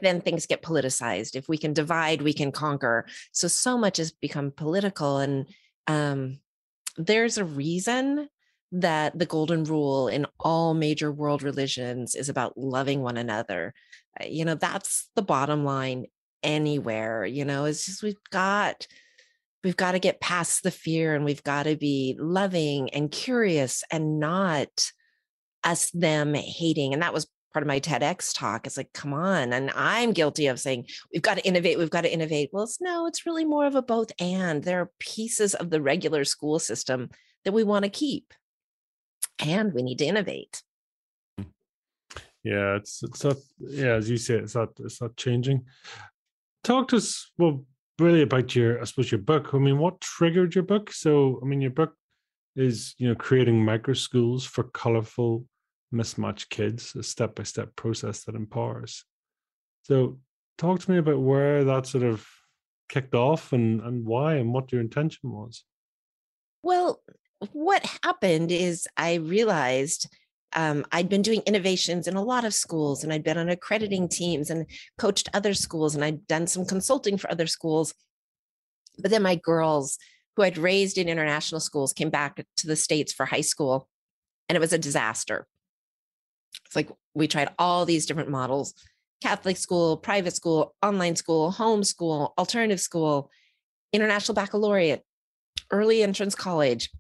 [0.01, 1.37] then things get politicized.
[1.37, 3.07] If we can divide, we can conquer.
[3.33, 5.47] So so much has become political, and
[5.87, 6.41] um,
[6.97, 8.29] there's a reason
[8.73, 13.73] that the golden rule in all major world religions is about loving one another.
[14.25, 16.07] You know, that's the bottom line
[16.43, 17.25] anywhere.
[17.25, 18.87] You know, it's just we've got
[19.63, 23.83] we've got to get past the fear and we've got to be loving and curious
[23.91, 24.91] and not
[25.65, 28.67] us them hating and that was part of my TEDx talk.
[28.67, 29.53] It's like, come on.
[29.53, 32.51] And I'm guilty of saying, we've got to innovate, we've got to innovate.
[32.53, 34.63] Well, it's no, it's really more of a both and.
[34.63, 37.11] There are pieces of the regular school system
[37.45, 38.35] that we want to keep,
[39.39, 40.63] and we need to innovate.
[41.41, 41.47] Mm.
[42.43, 45.65] Yeah, it's it's not yeah, as you say, it's not it's not changing.
[46.65, 47.65] Talk to us well
[48.01, 49.55] really about your I suppose your book.
[49.55, 50.93] I mean, what triggered your book?
[50.93, 51.95] So I mean your book
[52.57, 55.47] is you know creating micro schools for colorful
[55.95, 59.05] mismatched kids, a step by step process that empowers.
[59.83, 60.19] So,
[60.59, 62.27] talk to me about where that sort of
[62.89, 65.65] kicked off and, and why and what your intention was.
[66.63, 67.03] Well,
[67.53, 70.09] what happened is I realized
[70.55, 74.09] um, I'd been doing innovations in a lot of schools and I'd been on accrediting
[74.09, 74.67] teams and
[74.99, 77.93] coached other schools and I'd done some consulting for other schools.
[78.99, 79.99] But then my girls,
[80.37, 83.89] who I'd raised in international schools, came back to the States for high school
[84.49, 85.47] and it was a disaster.
[86.75, 88.75] It's like we tried all these different models
[89.23, 93.31] Catholic school, private school, online school, homeschool, alternative school,
[93.93, 95.03] international baccalaureate,
[95.71, 96.91] early entrance college.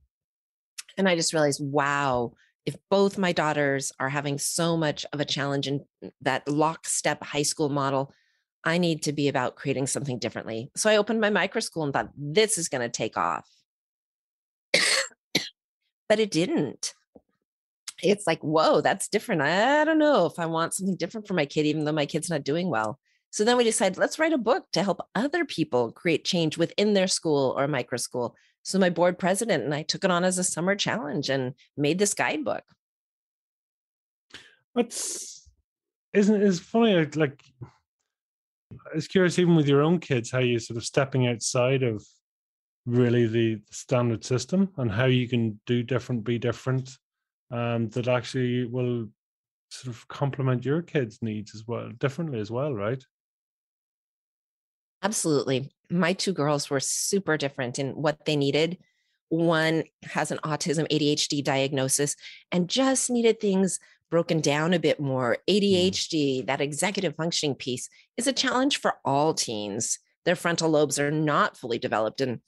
[0.97, 2.33] And I just realized, wow,
[2.65, 5.85] if both my daughters are having so much of a challenge in
[6.23, 8.15] that lockstep high school model,
[8.63, 10.71] I need to be about creating something differently.
[10.77, 13.47] So I opened my micro school and thought, this is going to take off.
[16.09, 16.95] but it didn't
[18.05, 19.43] it's like, whoa, that's different.
[19.43, 22.31] I don't know if I want something different for my kid, even though my kid's
[22.31, 22.99] not doing well.
[23.31, 26.95] So then we decided, let's write a book to help other people create change within
[26.95, 28.37] their school or micro school.
[28.63, 31.99] So my board president and I took it on as a summer challenge and made
[31.99, 32.63] this guidebook.
[34.73, 35.49] What's
[36.13, 40.61] isn't it is funny like I was curious even with your own kids how you're
[40.61, 42.05] sort of stepping outside of
[42.87, 46.91] really the standard system and how you can do different, be different,
[47.51, 49.09] um, that actually will
[49.71, 53.05] sort of complement your kids' needs as well, differently as well, right?
[55.03, 55.71] Absolutely.
[55.91, 58.79] My two girls were super different in what they needed.
[59.29, 62.17] One has an autism ADHD diagnosis
[62.53, 63.81] and just needed things
[64.11, 65.39] broken down a bit more.
[65.49, 66.47] ADHD, mm.
[66.47, 69.99] that executive functioning piece, is a challenge for all teens.
[70.25, 72.41] Their frontal lobes are not fully developed, and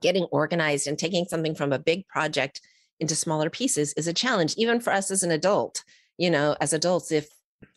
[0.00, 2.60] getting organized and taking something from a big project
[3.00, 5.82] into smaller pieces is a challenge, even for us as an adult.
[6.18, 7.28] You know, as adults, if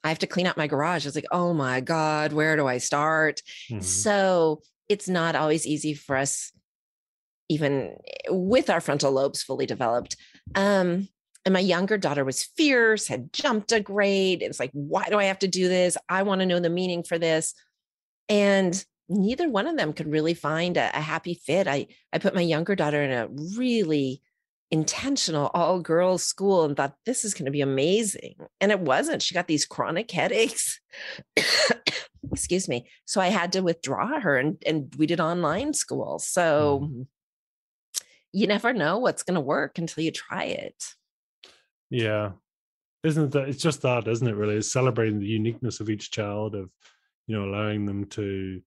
[0.03, 2.77] I have to clean out my garage, it's like, oh my God, where do I
[2.77, 3.41] start?
[3.69, 3.81] Mm-hmm.
[3.81, 6.51] So it's not always easy for us,
[7.49, 7.95] even
[8.29, 10.17] with our frontal lobes fully developed.
[10.55, 11.07] Um,
[11.45, 14.41] and my younger daughter was fierce, had jumped a grade.
[14.41, 15.97] It's like, why do I have to do this?
[16.07, 17.53] I want to know the meaning for this.
[18.29, 21.67] And neither one of them could really find a, a happy fit.
[21.67, 24.21] I I put my younger daughter in a really
[24.73, 28.33] intentional all girls school and thought this is going to be amazing.
[28.59, 29.21] And it wasn't.
[29.21, 30.81] She got these chronic headaches.
[32.31, 32.87] Excuse me.
[33.05, 36.17] So I had to withdraw her and, and we did online school.
[36.17, 37.05] So mm.
[38.31, 40.83] you never know what's going to work until you try it.
[41.91, 42.31] Yeah.
[43.03, 44.35] Isn't that it's just that, isn't it?
[44.35, 46.71] Really, it's celebrating the uniqueness of each child, of
[47.27, 48.61] you know, allowing them to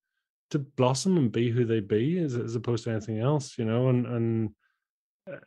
[0.50, 3.88] to blossom and be who they be as, as opposed to anything else, you know,
[3.88, 4.50] and and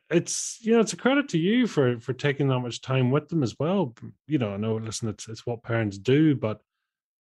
[0.09, 3.29] it's you know it's a credit to you for for taking that much time with
[3.29, 3.93] them as well
[4.27, 6.59] you know i know listen it's it's what parents do but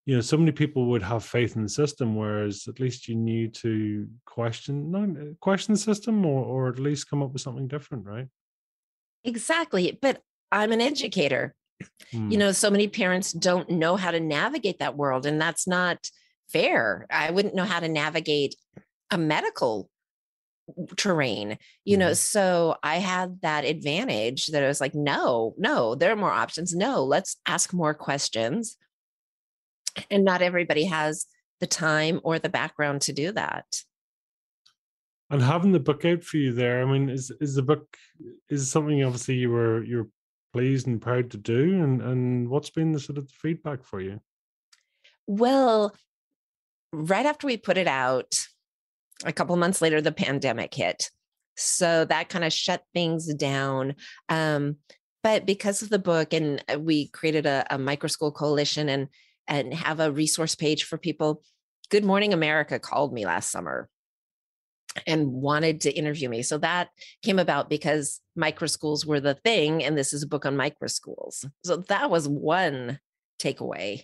[0.05, 3.15] you know so many people would have faith in the system whereas at least you
[3.15, 7.67] need to question uh, question the system or or at least come up with something
[7.67, 8.27] different right
[9.23, 11.55] exactly but i'm an educator
[12.11, 12.29] hmm.
[12.29, 16.09] you know so many parents don't know how to navigate that world and that's not
[16.51, 17.05] fair.
[17.09, 18.55] I wouldn't know how to navigate
[19.11, 19.89] a medical
[20.95, 22.13] terrain you know mm-hmm.
[22.13, 26.75] so i had that advantage that i was like no no there are more options.
[26.75, 28.77] No let's ask more questions.
[30.09, 31.25] And not everybody has
[31.59, 33.65] the time or the background to do that.
[35.29, 37.97] And having the book out for you there i mean is is the book
[38.49, 40.07] is something obviously you were you're
[40.53, 44.19] pleased and proud to do and and what's been the sort of feedback for you?
[45.27, 45.95] Well
[46.91, 48.47] right after we put it out,
[49.25, 51.09] a couple months later, the pandemic hit.
[51.55, 53.95] So that kind of shut things down.
[54.29, 54.77] Um,
[55.23, 59.07] but because of the book, and uh, we created a, a microschool coalition and
[59.47, 61.41] and have a resource page for people.
[61.89, 63.89] Good Morning America called me last summer
[65.07, 66.43] and wanted to interview me.
[66.43, 66.89] So that
[67.23, 71.45] came about because microschools were the thing, and this is a book on microschools.
[71.65, 72.99] So that was one
[73.41, 74.03] takeaway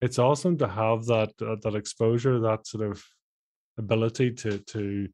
[0.00, 3.04] it's awesome to have that uh, that exposure, that sort of
[3.78, 5.08] ability to to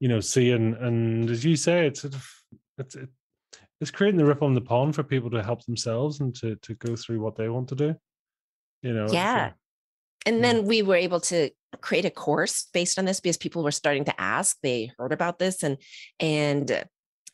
[0.00, 2.28] you know see and and as you say, it's sort of
[2.78, 3.08] it's it,
[3.80, 6.74] it's creating the ripple in the pond for people to help themselves and to to
[6.74, 7.94] go through what they want to do.
[8.82, 9.50] You know, yeah.
[9.50, 9.54] So,
[10.24, 13.72] and then we were able to create a course based on this because people were
[13.72, 14.56] starting to ask.
[14.62, 15.78] They heard about this and
[16.20, 16.84] and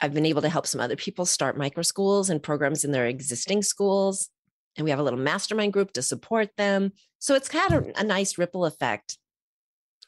[0.01, 3.07] I've been able to help some other people start micro schools and programs in their
[3.07, 4.31] existing schools
[4.79, 6.93] and we have a little mastermind group to support them.
[7.19, 9.19] So it's kind of a nice ripple effect.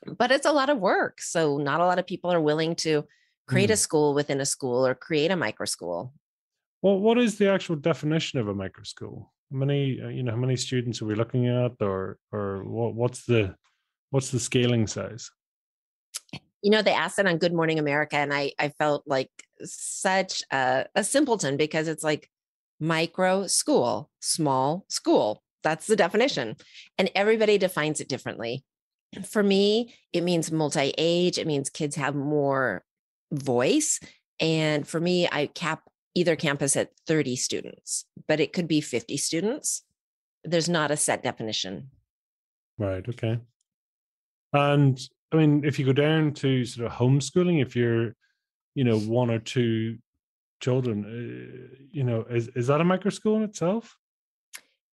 [0.07, 1.21] But it's a lot of work.
[1.21, 3.05] So not a lot of people are willing to
[3.47, 3.75] create mm.
[3.75, 6.15] a school within a school or create a micro school.
[6.81, 9.33] Well, what is the actual definition of a micro school?
[9.53, 12.95] How many, uh, you know, how many students are we looking at, or or what,
[12.95, 13.55] what's the
[14.11, 15.31] what's the scaling size?
[16.63, 19.31] You know, they asked it on Good Morning America, and I I felt like
[19.65, 22.31] such a, a simpleton because it's like
[22.81, 25.43] micro school, small school.
[25.63, 26.57] That's the definition.
[26.99, 28.65] And everybody defines it differently.
[29.29, 32.85] For me, it means multi age, it means kids have more
[33.31, 34.01] voice.
[34.41, 35.83] And for me, I cap
[36.15, 39.83] either campus at 30 students, but it could be 50 students.
[40.45, 41.91] There's not a set definition.
[42.79, 43.07] Right.
[43.07, 43.39] Okay.
[44.53, 44.99] And
[45.33, 48.15] I mean, if you go down to sort of homeschooling, if you're,
[48.75, 49.99] you know, one or two
[50.61, 53.97] children uh, you know is, is that a micro school in itself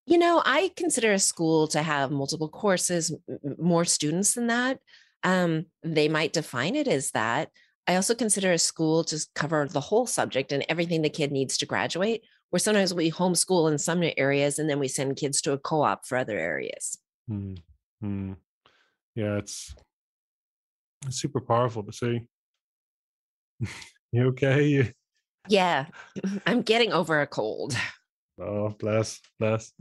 [0.05, 3.13] you know i consider a school to have multiple courses
[3.57, 4.80] more students than that
[5.24, 7.49] um, they might define it as that
[7.88, 11.57] I also consider a school to cover the whole subject and everything the kid needs
[11.59, 12.24] to graduate.
[12.49, 15.84] Where sometimes we homeschool in some areas and then we send kids to a co
[15.84, 16.97] op for other areas.
[17.30, 18.34] Mm-hmm.
[19.15, 19.74] Yeah, it's,
[21.05, 22.22] it's super powerful to see.
[24.11, 24.65] you okay?
[24.65, 24.91] You...
[25.50, 25.88] Yeah,
[26.45, 27.76] I'm getting over a cold.
[28.39, 29.74] Oh, bless, bless.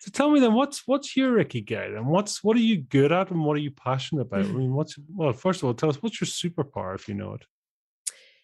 [0.00, 3.10] So tell me then, what's what's your Ricky ikigai and what's what are you good
[3.10, 4.40] at and what are you passionate about?
[4.40, 7.34] I mean, what's well, first of all, tell us what's your superpower if you know
[7.34, 7.44] it.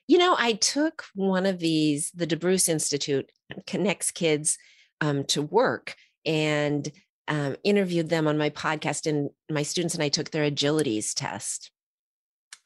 [0.09, 3.31] You know, I took one of these, the DeBruce Institute
[3.67, 4.59] connects kids
[5.01, 5.95] um, to work
[6.27, 6.91] and
[7.29, 9.07] um, interviewed them on my podcast.
[9.07, 11.71] And my students and I took their agilities test,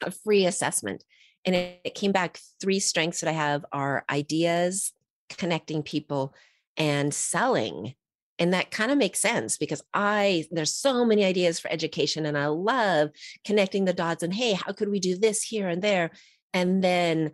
[0.03, 1.03] a free assessment.
[1.47, 4.93] And it, it came back three strengths that I have are ideas,
[5.29, 6.35] connecting people,
[6.77, 7.95] and selling
[8.39, 12.37] and that kind of makes sense because i there's so many ideas for education and
[12.37, 13.09] i love
[13.45, 16.11] connecting the dots and hey how could we do this here and there?
[16.53, 17.31] And then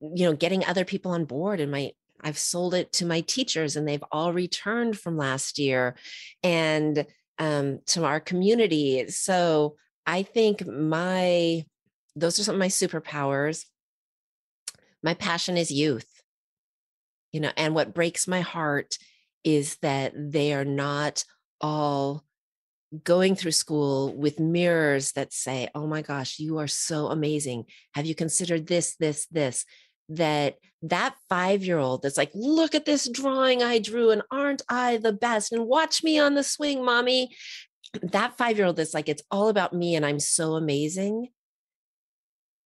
[0.00, 1.92] you know getting other people on board and my
[2.22, 5.94] i've sold it to my teachers and they've all returned from last year
[6.42, 7.06] and
[7.38, 9.08] um, to our community.
[9.08, 11.64] So i think my
[12.16, 13.64] those are some of my superpowers.
[15.02, 16.08] My passion is youth.
[17.32, 18.96] You know and what breaks my heart
[19.42, 21.24] is that they are not
[21.60, 22.24] all
[23.02, 27.64] going through school with mirrors that say oh my gosh you are so amazing.
[27.94, 29.64] Have you considered this this this?
[30.10, 34.62] That that 5 year old that's like look at this drawing i drew and aren't
[34.68, 35.50] i the best?
[35.52, 37.34] And watch me on the swing mommy.
[38.00, 41.28] That 5 year old that's like it's all about me and i'm so amazing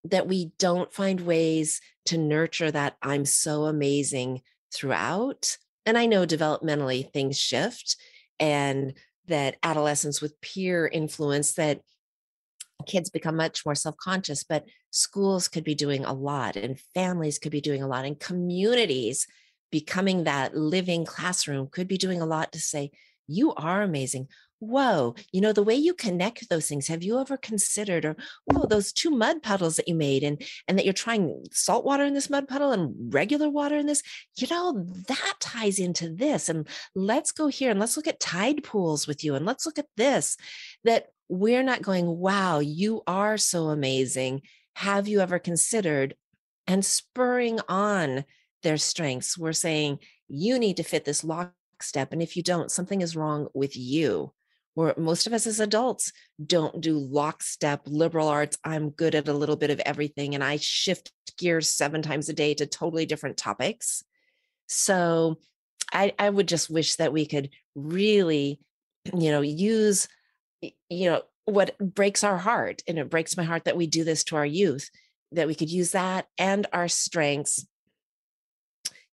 [0.04, 4.40] that we don't find ways to nurture that i'm so amazing
[4.72, 5.56] throughout
[5.88, 7.96] and I know developmentally things shift
[8.38, 8.92] and
[9.26, 11.80] that adolescents with peer influence that
[12.86, 17.52] kids become much more self-conscious but schools could be doing a lot and families could
[17.52, 19.26] be doing a lot and communities
[19.72, 22.90] becoming that living classroom could be doing a lot to say
[23.26, 24.28] you are amazing
[24.60, 28.66] whoa, you know, the way you connect those things, have you ever considered, or whoa,
[28.66, 32.14] those two mud puddles that you made and and that you're trying salt water in
[32.14, 34.02] this mud puddle and regular water in this,
[34.36, 36.48] you know, that ties into this.
[36.48, 39.78] And let's go here and let's look at tide pools with you and let's look
[39.78, 40.36] at this.
[40.84, 44.42] That we're not going, wow, you are so amazing.
[44.74, 46.14] Have you ever considered
[46.66, 48.24] and spurring on
[48.62, 49.36] their strengths?
[49.36, 52.12] We're saying you need to fit this lockstep.
[52.12, 54.32] And if you don't, something is wrong with you
[54.78, 56.12] where most of us as adults
[56.46, 58.56] don't do lockstep liberal arts.
[58.62, 62.32] I'm good at a little bit of everything and I shift gears seven times a
[62.32, 64.04] day to totally different topics.
[64.68, 65.38] So
[65.92, 68.60] I, I would just wish that we could really,
[69.12, 70.06] you know, use,
[70.62, 72.82] you know, what breaks our heart.
[72.86, 74.90] And it breaks my heart that we do this to our youth,
[75.32, 77.66] that we could use that and our strengths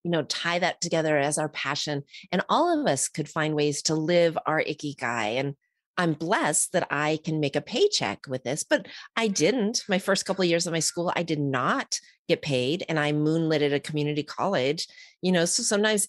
[0.06, 3.82] you know tie that together as our passion and all of us could find ways
[3.82, 5.40] to live our ikigai.
[5.40, 5.56] and
[5.98, 8.88] i'm blessed that i can make a paycheck with this but
[9.18, 12.00] i didn't my first couple of years of my school i did not
[12.30, 14.88] get paid and i moonlit at a community college
[15.22, 16.08] you know so sometimes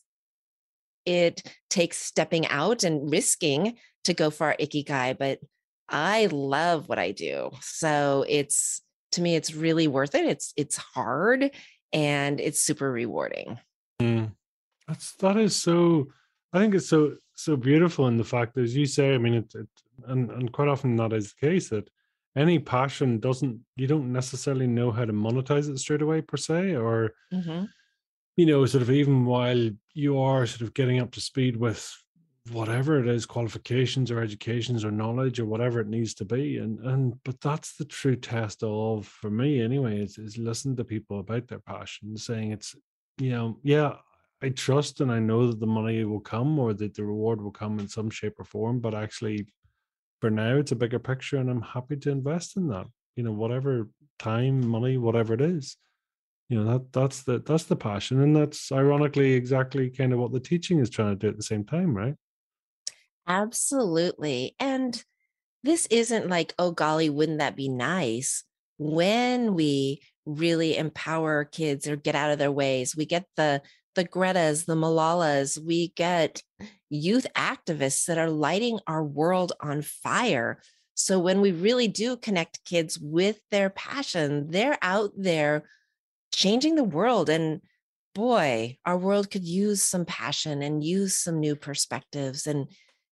[1.07, 5.38] it takes stepping out and risking to go for our ikigai, but
[5.88, 8.82] i love what i do so it's
[9.12, 11.51] to me it's really worth it it's it's hard
[11.92, 13.59] and it's super rewarding
[14.01, 14.32] Mm.
[14.86, 16.09] That's that is so.
[16.53, 19.34] I think it's so so beautiful in the fact that, as you say, I mean,
[19.34, 19.68] it, it
[20.07, 21.88] and and quite often that is the case that
[22.36, 26.76] any passion doesn't you don't necessarily know how to monetize it straight away per se,
[26.76, 27.64] or mm-hmm.
[28.36, 31.97] you know, sort of even while you are sort of getting up to speed with
[32.53, 36.78] whatever it is qualifications or educations or knowledge or whatever it needs to be and
[36.80, 41.18] and but that's the true test of for me anyway is, is listen to people
[41.18, 42.76] about their passion saying it's
[43.19, 43.97] you know, yeah,
[44.43, 47.51] I trust and I know that the money will come or that the reward will
[47.51, 48.81] come in some shape or form.
[48.81, 49.47] But actually,
[50.21, 52.87] for now, it's a bigger picture, and I'm happy to invest in that.
[53.17, 53.89] You know, whatever
[54.19, 55.77] time, money, whatever it is.
[56.49, 60.33] You know that that's the that's the passion, and that's ironically exactly kind of what
[60.33, 62.14] the teaching is trying to do at the same time, right?
[63.27, 65.03] Absolutely, and
[65.64, 68.45] this isn't like, oh golly, wouldn't that be nice?
[68.79, 72.95] When we really empower kids or get out of their ways.
[72.97, 73.62] We get the
[73.95, 76.43] the Gretas, the Malalas, we get
[76.91, 80.61] youth activists that are lighting our world on fire.
[80.95, 85.64] So when we really do connect kids with their passion, they're out there
[86.33, 87.29] changing the world.
[87.31, 87.62] And
[88.14, 92.68] boy, our world could use some passion and use some new perspectives and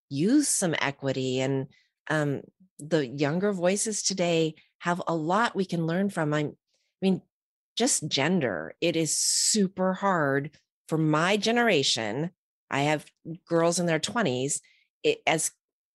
[0.08, 1.40] use some equity.
[1.40, 1.66] And
[2.08, 2.42] um,
[2.78, 6.34] the younger voices today have a lot we can learn from.
[6.34, 6.56] I'm
[7.04, 7.22] mean,
[7.76, 8.74] just gender.
[8.80, 10.50] It is super hard
[10.88, 12.30] for my generation.
[12.70, 13.06] I have
[13.48, 14.60] girls in their 20s.
[15.02, 15.50] It, as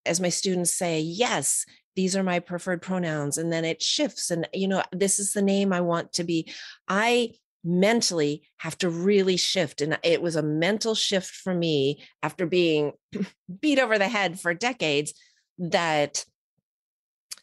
[0.05, 4.47] as my students say, yes, these are my preferred pronouns and then it shifts and
[4.53, 6.51] you know this is the name I want to be.
[6.87, 7.33] I
[7.63, 12.93] mentally have to really shift and it was a mental shift for me after being
[13.61, 15.13] beat over the head for decades
[15.57, 16.23] that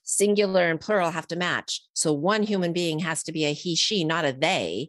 [0.06, 1.82] singular and plural have to match.
[1.92, 4.88] So one human being has to be a he, she, not a they.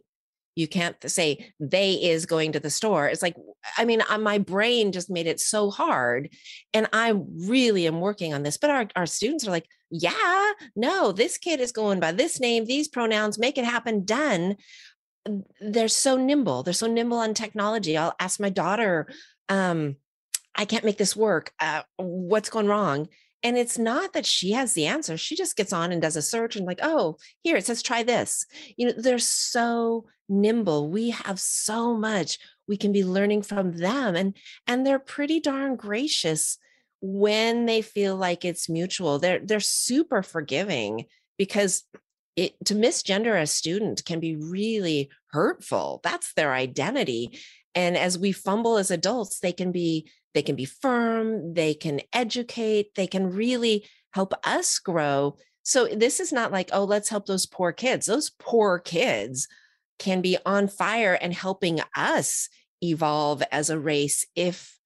[0.54, 3.06] You can't say they is going to the store.
[3.06, 3.36] It's like,
[3.76, 6.30] I mean, uh, my brain just made it so hard.
[6.72, 7.14] And I
[7.46, 8.56] really am working on this.
[8.56, 12.64] But our, our students are like, yeah, no, this kid is going by this name,
[12.64, 14.56] these pronouns, make it happen, done.
[15.60, 16.62] They're so nimble.
[16.62, 17.96] They're so nimble on technology.
[17.96, 19.08] I'll ask my daughter,
[19.48, 19.96] um,
[20.54, 21.52] I can't make this work.
[21.60, 23.08] Uh, what's going wrong?
[23.42, 25.16] And it's not that she has the answer.
[25.16, 28.02] She just gets on and does a search and like, oh, here it says try
[28.02, 28.44] this.
[28.76, 30.88] You know, they're so nimble.
[30.88, 34.14] We have so much we can be learning from them.
[34.14, 34.36] And
[34.66, 36.58] and they're pretty darn gracious
[37.00, 39.18] when they feel like it's mutual.
[39.18, 41.06] They're they're super forgiving
[41.38, 41.84] because
[42.36, 46.00] it to misgender a student can be really hurtful.
[46.04, 47.38] That's their identity.
[47.74, 52.00] And as we fumble as adults, they can be they can be firm, they can
[52.12, 55.36] educate, they can really help us grow.
[55.62, 58.06] So this is not like, oh, let's help those poor kids.
[58.06, 59.48] Those poor kids
[59.98, 62.48] can be on fire and helping us
[62.82, 64.78] evolve as a race if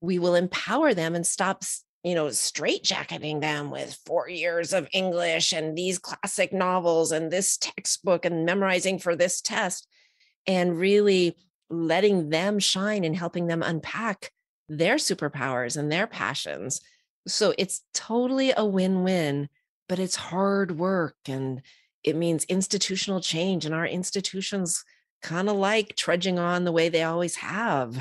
[0.00, 1.62] we will empower them and stop
[2.02, 7.58] you know straitjacketing them with four years of english and these classic novels and this
[7.58, 9.86] textbook and memorizing for this test
[10.46, 11.36] and really
[11.68, 14.32] letting them shine and helping them unpack
[14.70, 16.80] their superpowers and their passions.
[17.26, 19.48] So it's totally a win win,
[19.88, 21.60] but it's hard work and
[22.04, 23.66] it means institutional change.
[23.66, 24.84] And our institutions
[25.22, 27.98] kind of like trudging on the way they always have.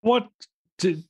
[0.00, 0.28] What
[0.78, 1.02] do,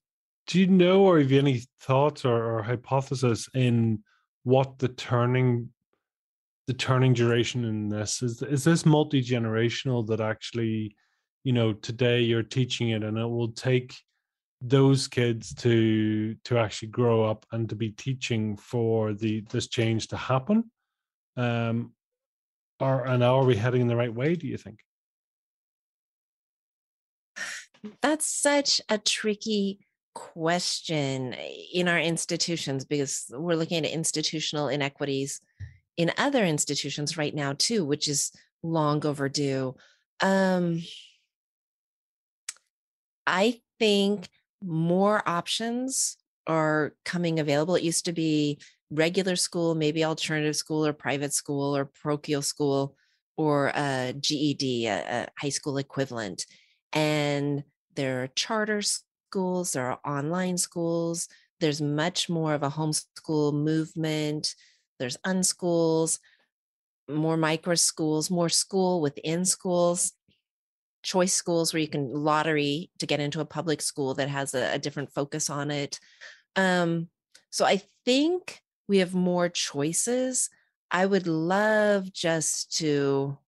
[0.48, 4.02] do you know, or have you any thoughts or, or hypothesis in
[4.42, 5.70] what the turning
[6.66, 8.42] the turning duration in this is?
[8.42, 10.96] Is this multi generational that actually
[11.46, 13.94] you know today you're teaching it and it will take
[14.60, 20.08] those kids to to actually grow up and to be teaching for the this change
[20.08, 20.64] to happen.
[21.36, 21.92] Um
[22.80, 24.80] or and are we heading in the right way do you think?
[28.02, 29.86] That's such a tricky
[30.16, 31.32] question
[31.72, 35.40] in our institutions because we're looking at institutional inequities
[35.96, 38.32] in other institutions right now too which is
[38.64, 39.76] long overdue.
[40.20, 40.82] Um
[43.26, 44.28] I think
[44.62, 46.16] more options
[46.46, 47.74] are coming available.
[47.74, 48.58] It used to be
[48.90, 52.96] regular school, maybe alternative school or private school or parochial school
[53.36, 56.46] or a GED, a, a high school equivalent.
[56.92, 57.64] And
[57.94, 61.28] there are charter schools, there are online schools.
[61.60, 64.54] There's much more of a homeschool movement.
[64.98, 66.18] There's unschools,
[67.08, 70.12] more micro schools, more school within schools
[71.06, 74.74] choice schools where you can lottery to get into a public school that has a,
[74.74, 76.00] a different focus on it.
[76.56, 77.08] Um,
[77.50, 80.50] so I think we have more choices.
[80.90, 83.38] I would love just to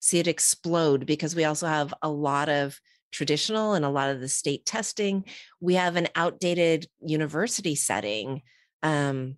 [0.00, 2.78] see it explode because we also have a lot of
[3.10, 5.24] traditional and a lot of the state testing.
[5.60, 8.42] We have an outdated university setting
[8.82, 9.36] um,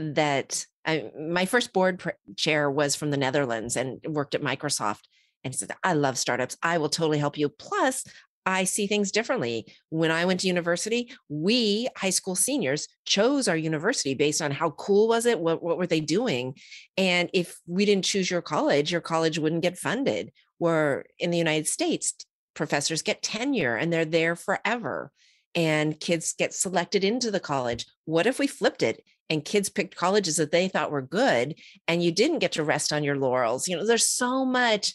[0.00, 2.02] that I, my first board
[2.36, 5.02] chair was from the Netherlands and worked at Microsoft.
[5.46, 6.56] And he said, I love startups.
[6.60, 7.48] I will totally help you.
[7.48, 8.04] Plus,
[8.44, 9.72] I see things differently.
[9.90, 14.70] When I went to university, we high school seniors chose our university based on how
[14.70, 15.38] cool was it?
[15.38, 16.56] What, what were they doing?
[16.96, 20.32] And if we didn't choose your college, your college wouldn't get funded.
[20.58, 22.14] Where in the United States,
[22.54, 25.12] professors get tenure and they're there forever.
[25.54, 27.86] And kids get selected into the college.
[28.04, 31.54] What if we flipped it and kids picked colleges that they thought were good
[31.88, 33.68] and you didn't get to rest on your laurels?
[33.68, 34.92] You know, there's so much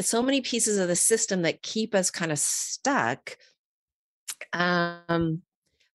[0.00, 3.36] so many pieces of the system that keep us kind of stuck.
[4.52, 5.42] Um,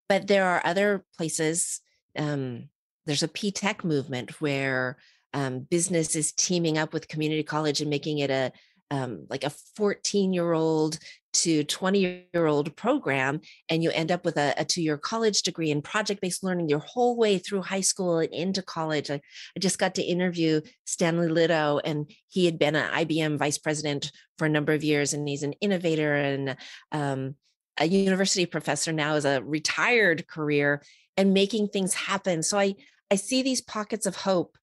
[0.07, 1.81] but there are other places.
[2.17, 2.69] Um,
[3.05, 4.97] there's a P-TECH movement where
[5.33, 8.51] um, business is teaming up with community college and making it a
[8.91, 10.99] um, like a 14 year old
[11.31, 15.43] to 20 year old program and you end up with a, a two year college
[15.43, 19.11] degree in project based learning your whole way through high school and into college.
[19.11, 23.59] I, I just got to interview Stanley Litow, and he had been an IBM vice
[23.59, 26.57] president for a number of years, and he's an innovator and
[26.91, 27.35] um,
[27.77, 30.81] a university professor now as a retired career
[31.15, 32.41] and making things happen.
[32.41, 32.75] So I,
[33.11, 34.57] I see these pockets of hope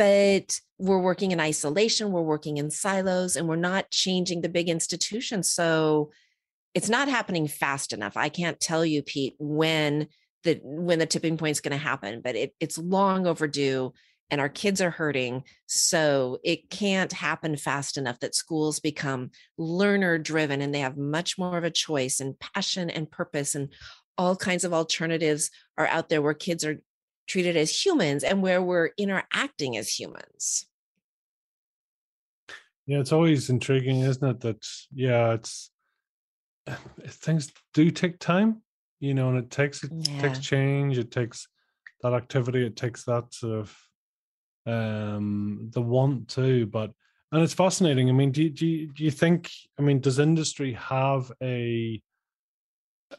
[0.00, 4.68] but we're working in isolation, we're working in silos, and we're not changing the big
[4.68, 5.50] institutions.
[5.50, 6.10] So
[6.74, 8.16] it's not happening fast enough.
[8.16, 10.08] I can't tell you, Pete, when
[10.44, 13.92] the when the tipping point is going to happen, but it, it's long overdue
[14.30, 15.42] and our kids are hurting.
[15.66, 21.36] So it can't happen fast enough that schools become learner driven and they have much
[21.36, 23.68] more of a choice and passion and purpose and
[24.16, 26.80] all kinds of alternatives are out there where kids are
[27.26, 30.66] treated as humans and where we're interacting as humans.
[32.90, 34.40] Yeah, it's always intriguing, isn't it?
[34.40, 35.70] That yeah, it's
[37.06, 38.62] things do take time,
[38.98, 40.20] you know, and it takes it yeah.
[40.20, 41.46] takes change, it takes
[42.02, 43.78] that activity, it takes that sort of
[44.66, 46.90] um the want to, but
[47.30, 48.08] and it's fascinating.
[48.08, 49.52] I mean, do you, do you, do you think?
[49.78, 52.02] I mean, does industry have a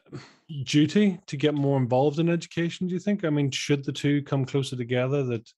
[0.66, 2.88] duty to get more involved in education?
[2.88, 3.24] Do you think?
[3.24, 5.24] I mean, should the two come closer together?
[5.24, 5.50] That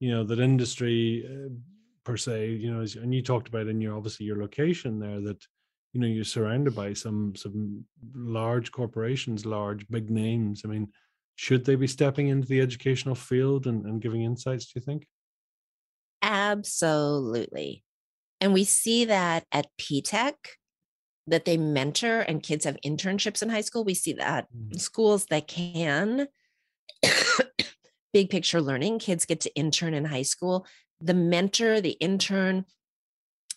[0.00, 1.50] you know, that industry uh,
[2.08, 5.44] per se, you know, and you talked about in your obviously your location there that
[5.92, 7.84] you know you're surrounded by some some
[8.14, 10.62] large corporations large big names.
[10.64, 10.88] I mean
[11.36, 15.06] should they be stepping into the educational field and, and giving insights do you think?
[16.22, 17.84] Absolutely.
[18.40, 20.56] And we see that at P-TECH
[21.28, 23.84] that they mentor and kids have internships in high school.
[23.84, 24.78] We see that mm-hmm.
[24.78, 26.26] schools that can.
[28.12, 30.66] Big picture learning kids get to intern in high school
[31.00, 32.64] the mentor the intern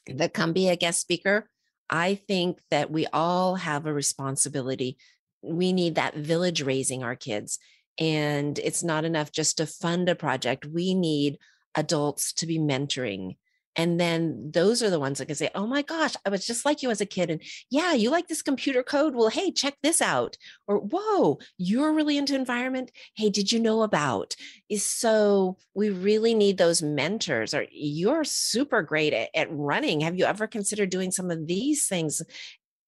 [0.07, 1.47] that come be a guest speaker
[1.91, 4.97] I think that we all have a responsibility.
[5.41, 7.59] We need that village raising our kids.
[7.99, 10.65] And it's not enough just to fund a project.
[10.65, 11.37] We need
[11.75, 13.35] adults to be mentoring
[13.75, 16.65] and then those are the ones that can say, Oh my gosh, I was just
[16.65, 17.29] like you as a kid.
[17.29, 19.15] And yeah, you like this computer code?
[19.15, 20.37] Well, hey, check this out.
[20.67, 22.91] Or, whoa, you're really into environment.
[23.15, 24.35] Hey, did you know about?
[24.69, 27.53] Is so we really need those mentors.
[27.53, 30.01] Or you're super great at, at running.
[30.01, 32.21] Have you ever considered doing some of these things?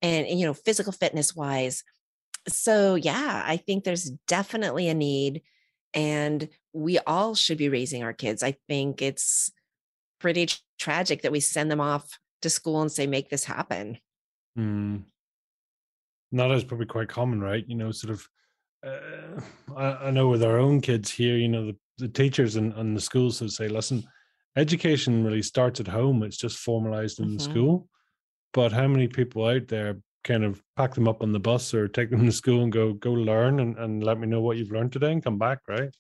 [0.02, 1.84] And, and you know, physical fitness wise.
[2.50, 5.44] So yeah, I think there's definitely a need.
[5.94, 8.44] And we all should be raising our kids.
[8.44, 9.52] I think it's
[10.24, 10.48] pretty
[10.80, 13.98] tragic that we send them off to school and say, make this happen.
[14.58, 15.04] Mm.
[16.32, 17.66] That is probably quite common, right?
[17.68, 18.30] You know, sort of,
[18.88, 19.42] uh,
[19.76, 22.96] I, I, know with our own kids here, you know, the, the teachers and, and
[22.96, 24.02] the schools would say, listen,
[24.56, 26.24] education really starts at home.
[26.24, 27.38] It's just formalized in mm-hmm.
[27.38, 27.90] the school.
[28.54, 31.90] But how many people out there kind of pack them up on the bus or
[31.90, 34.72] take them to school and go, go learn and, and let me know what you've
[34.72, 35.94] learned today and come back, right?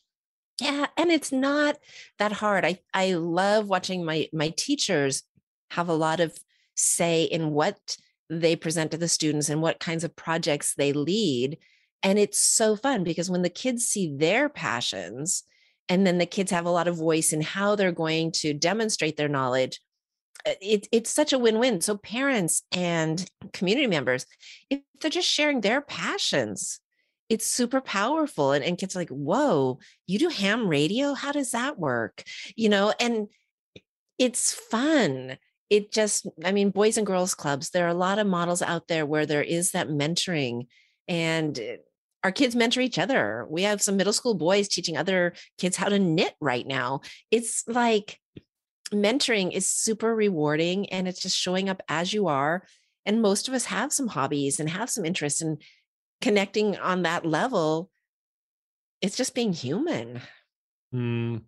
[0.62, 1.78] Yeah, and it's not
[2.20, 2.64] that hard.
[2.66, 5.24] I I love watching my my teachers
[5.72, 6.38] have a lot of
[6.76, 7.98] say in what
[8.30, 11.58] they present to the students and what kinds of projects they lead.
[12.04, 15.44] And it's so fun because when the kids see their passions
[15.90, 19.18] and then the kids have a lot of voice in how they're going to demonstrate
[19.18, 19.80] their knowledge,
[20.46, 21.82] uh, it, it's such a win-win.
[21.82, 24.26] So parents and community members,
[24.70, 26.80] if they're just sharing their passions,
[27.34, 31.16] it's super powerful and, and kids are like whoa you do ham radio?
[31.16, 32.24] How does that work?
[32.56, 33.28] You know and
[34.20, 35.38] it's fun.
[35.72, 38.88] It just i mean boys and girls clubs there are a lot of models out
[38.88, 40.68] there where there is that mentoring
[41.08, 41.78] and eh,
[42.24, 43.48] our kids mentor each other.
[43.50, 47.02] We have some middle school boys teaching other kids how to knit right now.
[47.32, 48.20] It's like
[48.94, 52.64] mentoring is super rewarding and it's just showing up as you are
[53.06, 55.62] and most of us have some hobbies and have some interests and
[56.24, 57.90] connecting on that level
[59.04, 60.22] it's just being human.
[60.96, 61.42] Mm.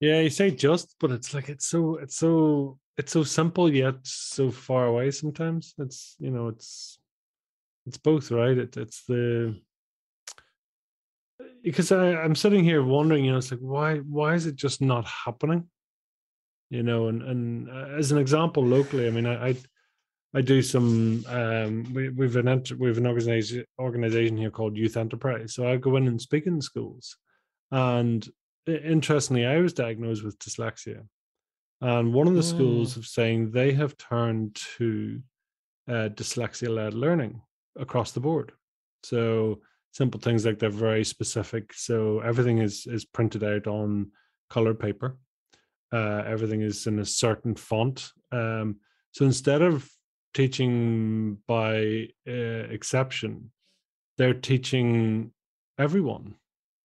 [0.00, 3.94] yeah you say just but it's like it's so it's so it's so simple yet
[4.02, 5.74] so far away sometimes.
[5.78, 6.98] It's you know it's
[7.86, 8.58] it's both right?
[8.58, 9.60] It, it's the
[11.62, 14.80] because I, i'm sitting here wondering you know it's like why why is it just
[14.80, 15.68] not happening?
[16.70, 19.56] You know and and uh, as an example locally i mean i, I
[20.34, 21.24] I do some.
[21.28, 25.54] Um, we, we've an we've an organization organization here called Youth Enterprise.
[25.54, 27.16] So I go in and speak in schools,
[27.70, 28.28] and
[28.66, 31.06] interestingly, I was diagnosed with dyslexia,
[31.80, 35.20] and one of the schools have saying they have turned to
[35.88, 37.40] uh, dyslexia-led learning
[37.78, 38.52] across the board.
[39.04, 39.60] So
[39.92, 41.72] simple things like they're very specific.
[41.74, 44.10] So everything is is printed out on
[44.50, 45.16] colored paper.
[45.92, 48.10] Uh, everything is in a certain font.
[48.32, 48.80] Um,
[49.12, 49.88] so instead of
[50.34, 53.50] teaching by uh, exception,
[54.18, 55.32] they're teaching
[55.78, 56.34] everyone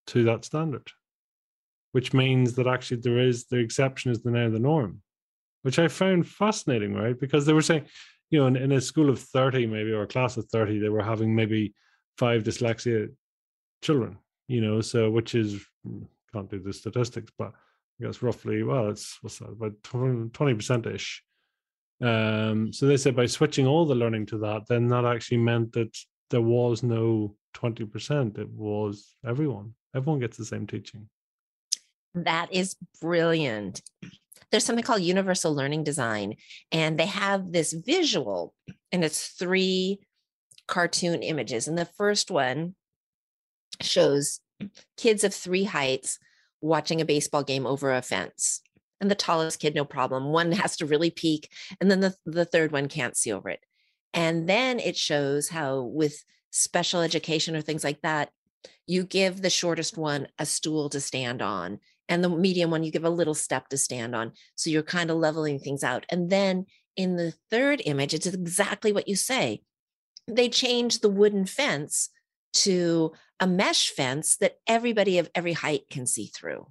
[0.07, 0.91] to that standard,
[1.91, 5.01] which means that actually there is the exception is the now the norm,
[5.63, 7.19] which I found fascinating, right?
[7.19, 7.85] Because they were saying,
[8.29, 10.89] you know, in, in a school of 30, maybe, or a class of 30, they
[10.89, 11.73] were having maybe
[12.17, 13.09] five dyslexia
[13.81, 17.53] children, you know, so which is, hmm, can't do the statistics, but
[17.99, 21.23] I guess roughly, well, it's what's that, about 20% ish.
[22.01, 25.73] Um, so they said by switching all the learning to that, then that actually meant
[25.73, 25.95] that
[26.29, 28.37] there was no 20%.
[28.37, 29.73] It was everyone.
[29.95, 31.09] Everyone gets the same teaching.
[32.15, 33.81] That is brilliant.
[34.51, 36.35] There's something called universal learning design,
[36.71, 38.53] and they have this visual,
[38.91, 39.99] and it's three
[40.67, 41.67] cartoon images.
[41.67, 42.75] And the first one
[43.81, 44.39] shows
[44.97, 46.17] kids of three heights
[46.61, 48.61] watching a baseball game over a fence.
[49.01, 50.25] And the tallest kid, no problem.
[50.25, 53.61] One has to really peek, and then the, the third one can't see over it.
[54.13, 58.31] And then it shows how, with special education or things like that,
[58.87, 61.79] you give the shortest one a stool to stand on,
[62.09, 64.33] and the medium one, you give a little step to stand on.
[64.55, 66.07] So you're kind of leveling things out.
[66.09, 66.65] And then
[66.97, 69.61] in the third image, it's exactly what you say.
[70.27, 72.09] They change the wooden fence
[72.53, 76.67] to a mesh fence that everybody of every height can see through.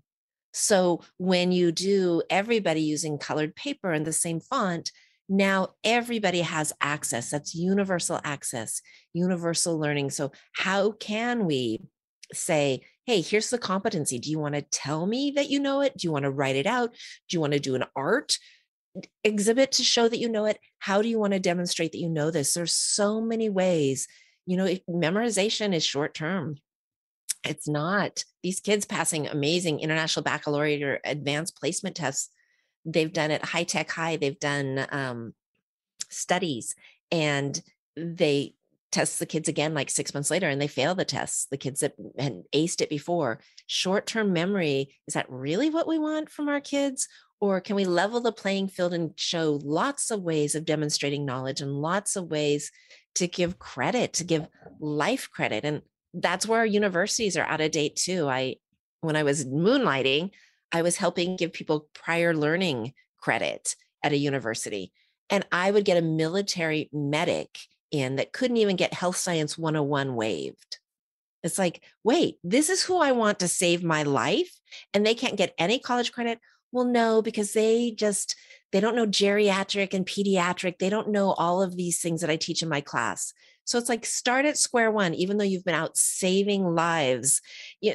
[0.52, 4.92] So when you do everybody using colored paper and the same font,
[5.28, 7.30] now everybody has access.
[7.30, 8.80] That's universal access,
[9.12, 10.10] universal learning.
[10.10, 11.82] So, how can we
[12.32, 14.18] say, hey, here's the competency.
[14.18, 15.96] Do you want to tell me that you know it?
[15.96, 16.92] Do you want to write it out?
[17.28, 18.38] Do you want to do an art
[19.22, 20.58] exhibit to show that you know it?
[20.78, 22.54] How do you want to demonstrate that you know this?
[22.54, 24.08] There's so many ways
[24.48, 26.56] you know, memorization is short term.
[27.48, 28.24] It's not.
[28.42, 32.30] These kids passing amazing international baccalaureate or advanced placement tests.
[32.84, 34.16] They've done it high tech high.
[34.16, 35.34] They've done um,
[36.08, 36.74] studies
[37.10, 37.60] and
[37.96, 38.54] they
[38.90, 41.80] test the kids again like six months later and they fail the tests the kids
[41.80, 46.60] that had aced it before short-term memory is that really what we want from our
[46.60, 47.06] kids
[47.38, 51.60] or can we level the playing field and show lots of ways of demonstrating knowledge
[51.60, 52.72] and lots of ways
[53.18, 54.46] to give credit, to give
[54.78, 55.64] life credit.
[55.64, 55.82] And
[56.14, 58.28] that's where universities are out of date too.
[58.28, 58.56] I,
[59.00, 60.30] when I was moonlighting,
[60.72, 64.92] I was helping give people prior learning credit at a university.
[65.30, 67.58] And I would get a military medic
[67.90, 70.78] in that couldn't even get health science 101 waived.
[71.42, 74.50] It's like, wait, this is who I want to save my life.
[74.92, 76.40] And they can't get any college credit.
[76.72, 78.36] Well, no, because they just
[78.72, 80.78] they don't know geriatric and pediatric.
[80.78, 83.32] They don't know all of these things that I teach in my class.
[83.68, 87.42] So it's like start at square one, even though you've been out saving lives.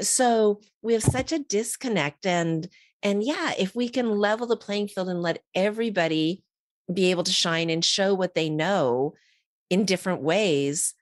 [0.02, 2.28] So we have such a disconnect.
[2.28, 2.68] And
[3.02, 6.44] and yeah, if we can level the playing field and let everybody
[6.94, 9.16] be able to shine and show what they know
[9.72, 10.94] in different ways,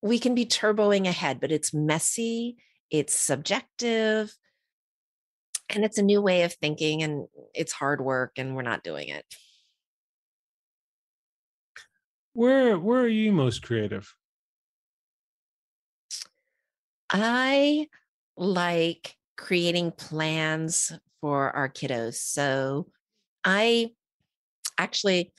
[0.00, 2.56] we can be turboing ahead, but it's messy,
[2.90, 4.34] it's subjective,
[5.68, 9.08] and it's a new way of thinking and it's hard work and we're not doing
[9.08, 9.26] it
[12.38, 14.14] where where are you most creative?
[17.10, 17.88] I
[18.36, 22.86] like creating plans for our kiddos so
[23.44, 23.90] i
[24.76, 25.32] actually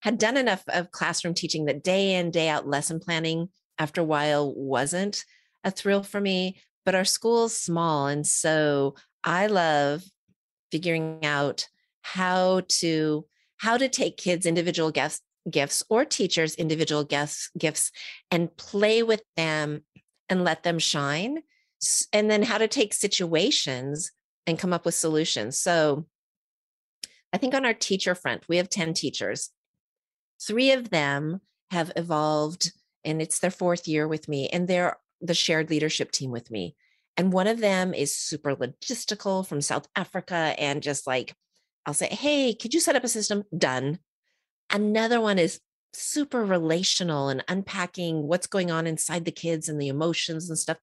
[0.00, 3.48] had done enough of classroom teaching that day in day out lesson planning
[3.78, 5.24] after a while wasn't
[5.62, 10.02] a thrill for me but our school's small and so I love
[10.72, 11.68] figuring out
[12.02, 13.24] how to
[13.58, 17.90] how to take kids individual gifts gifts or teachers individual gifts gifts
[18.30, 19.82] and play with them
[20.28, 21.38] and let them shine
[22.12, 24.12] and then how to take situations
[24.46, 26.06] and come up with solutions so
[27.32, 29.50] i think on our teacher front we have 10 teachers
[30.46, 31.40] three of them
[31.70, 32.72] have evolved
[33.04, 36.76] and it's their fourth year with me and they're the shared leadership team with me
[37.16, 41.34] and one of them is super logistical from South Africa and just like,
[41.84, 43.44] I'll say, hey, could you set up a system?
[43.56, 43.98] Done.
[44.72, 45.60] Another one is
[45.92, 50.78] super relational and unpacking what's going on inside the kids and the emotions and stuff.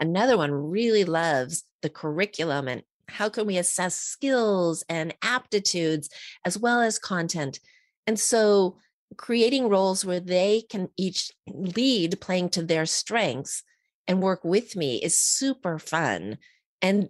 [0.00, 6.08] Another one really loves the curriculum and how can we assess skills and aptitudes
[6.44, 7.60] as well as content.
[8.06, 8.78] And so
[9.16, 13.62] creating roles where they can each lead playing to their strengths
[14.08, 16.38] and work with me is super fun.
[16.82, 17.08] And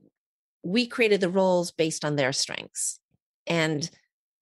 [0.62, 2.98] we created the roles based on their strengths.
[3.46, 3.88] And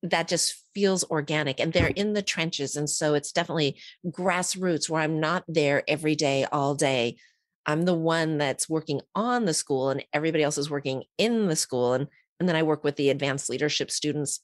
[0.04, 2.76] that just feels organic and they're in the trenches.
[2.76, 7.16] And so it's definitely grassroots where I'm not there every day, all day.
[7.66, 11.56] I'm the one that's working on the school and everybody else is working in the
[11.56, 11.94] school.
[11.94, 14.40] And, and then I work with the advanced leadership students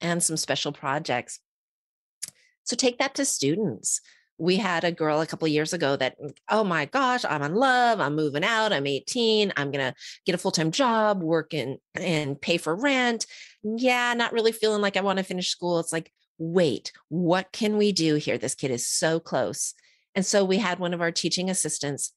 [0.00, 1.38] and some special projects.
[2.64, 4.00] So take that to students
[4.38, 7.54] we had a girl a couple years ago that mm, oh my gosh i'm in
[7.54, 9.94] love i'm moving out i'm 18 i'm gonna
[10.26, 13.26] get a full-time job work in, and pay for rent
[13.64, 17.76] yeah not really feeling like i want to finish school it's like wait what can
[17.76, 19.74] we do here this kid is so close
[20.14, 22.12] and so we had one of our teaching assistants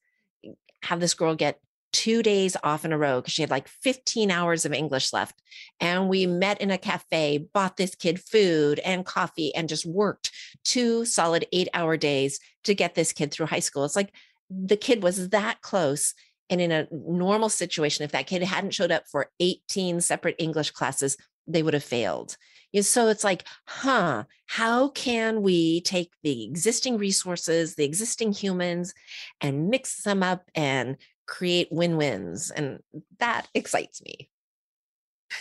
[0.82, 1.58] have this girl get
[1.92, 5.40] two days off in a row because she had like 15 hours of English left.
[5.80, 10.30] And we met in a cafe, bought this kid food and coffee, and just worked
[10.64, 13.84] two solid eight hour days to get this kid through high school.
[13.84, 14.12] It's like
[14.50, 16.14] the kid was that close.
[16.50, 20.70] And in a normal situation, if that kid hadn't showed up for 18 separate English
[20.70, 21.16] classes,
[21.48, 22.36] they would have failed.
[22.82, 28.92] So it's like, huh, how can we take the existing resources, the existing humans,
[29.40, 32.50] and mix them up and create win-wins?
[32.50, 32.80] And
[33.18, 34.28] that excites me.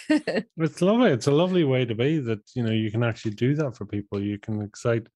[0.58, 3.56] It's lovely it's a lovely way to be that you know you can actually do
[3.56, 4.22] that for people.
[4.22, 5.08] You can excite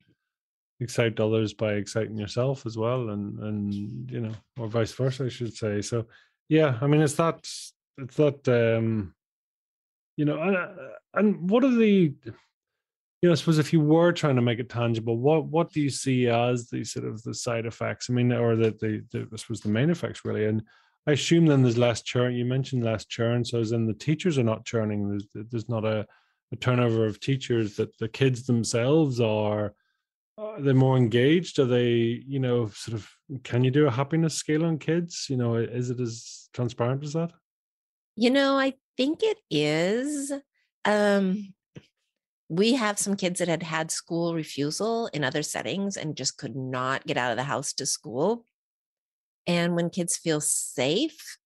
[0.80, 3.74] excite others by exciting yourself as well and and
[4.12, 5.82] you know or vice versa i should say.
[5.82, 6.06] So
[6.48, 7.40] yeah i mean it's that
[7.98, 9.14] it's that um
[10.22, 10.58] you know and,
[11.16, 12.14] and what are the
[13.22, 15.80] you know, I suppose if you were trying to make it tangible, what what do
[15.80, 18.10] you see as the sort of the side effects?
[18.10, 20.46] I mean, or the the, the I suppose the main effects really.
[20.46, 20.64] And
[21.08, 22.34] I assume then there's less churn.
[22.34, 25.08] You mentioned less churn, so as in the teachers are not churning.
[25.08, 26.08] There's there's not a,
[26.52, 27.76] a turnover of teachers.
[27.76, 29.74] That the kids themselves are.
[30.38, 31.60] Are they more engaged?
[31.60, 33.08] Are they, you know, sort of?
[33.44, 35.28] Can you do a happiness scale on kids?
[35.30, 37.32] You know, is it as transparent as that?
[38.16, 40.32] You know, I think it is.
[40.86, 41.56] Um,
[42.50, 46.56] we have some kids that had had school refusal in other settings and just could
[46.56, 48.46] not get out of the house to school.
[49.48, 51.38] And when kids feel safe,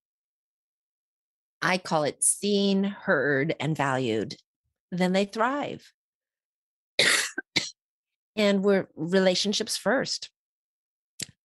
[1.62, 4.36] I call it seen, heard, and valued,
[4.92, 5.94] then they thrive.
[8.36, 10.30] and we're relationships first.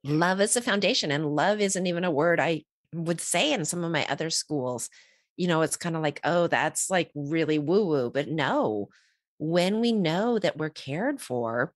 [0.03, 3.85] Love is the foundation, and love isn't even a word I would say in some
[3.85, 4.91] of my other schools.
[5.41, 8.91] You know, it's kind of like, oh, that's like really woo woo, but no,
[9.39, 11.73] when we know that we're cared for,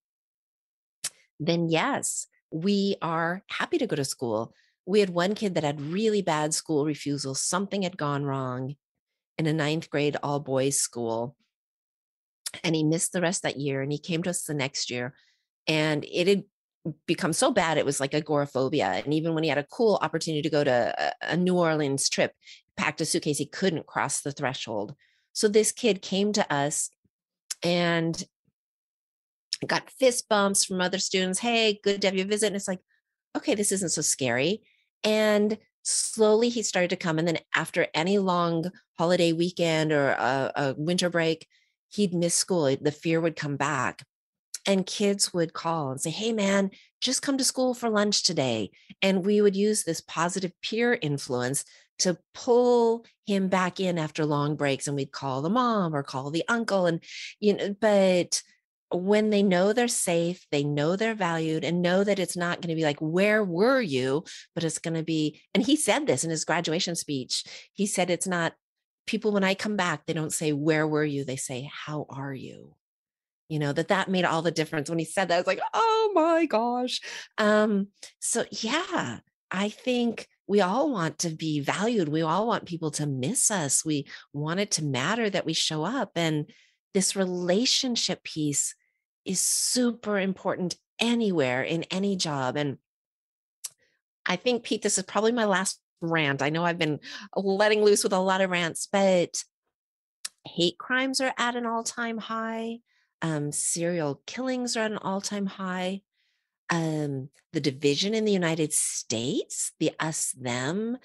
[1.41, 4.53] then yes, we are happy to go to school.
[4.85, 7.35] We had one kid that had really bad school refusal.
[7.35, 8.77] Something had gone wrong
[9.39, 11.35] in a ninth grade all boys school.
[12.62, 13.81] And he missed the rest that year.
[13.81, 15.15] And he came to us the next year.
[15.67, 16.45] And it had
[17.07, 19.03] become so bad, it was like agoraphobia.
[19.05, 22.33] And even when he had a cool opportunity to go to a, New Orleans trip,
[22.77, 24.95] packed a suitcase, he couldn't cross the threshold.
[25.33, 26.91] So this kid came to us
[27.62, 28.22] and
[29.66, 31.39] got fist bumps from other students.
[31.39, 32.49] Hey, good to have you visit.
[32.49, 32.81] And it's like,
[33.37, 34.62] okay, this isn't so scary.
[35.03, 37.18] And slowly he started to come.
[37.18, 41.47] And then after any long holiday weekend or a, a winter break,
[41.91, 42.75] he'd miss school.
[42.81, 44.05] The fear would come back.
[44.66, 46.70] And kids would call and say, Hey, man,
[47.01, 48.70] just come to school for lunch today.
[49.03, 51.64] And we would use this positive peer influence
[52.01, 56.30] to pull him back in after long breaks and we'd call the mom or call
[56.30, 57.03] the uncle and
[57.40, 58.42] you know but
[58.90, 62.68] when they know they're safe they know they're valued and know that it's not going
[62.68, 64.24] to be like where were you?
[64.55, 68.11] but it's going to be and he said this in his graduation speech he said
[68.11, 68.53] it's not
[69.07, 72.34] people when i come back they don't say where were you they say how are
[72.34, 72.74] you
[73.49, 75.61] you know that that made all the difference when he said that i was like
[75.72, 77.01] oh my gosh.
[77.38, 77.88] Um
[78.20, 79.18] so yeah
[79.51, 82.09] i think we all want to be valued.
[82.09, 83.84] We all want people to miss us.
[83.84, 86.12] We want it to matter that we show up.
[86.16, 86.51] And
[86.92, 88.74] this relationship piece
[89.24, 92.57] is super important anywhere in any job.
[92.57, 92.78] And
[94.26, 96.42] I think, Pete, this is probably my last rant.
[96.42, 97.01] I know I've been
[97.36, 99.42] letting loose with a lot of rants, but
[100.47, 102.80] hate crimes are at an all time high.
[103.22, 106.03] Um, serial killings are at an all time high
[106.75, 110.99] um, the division in the United States, the us them,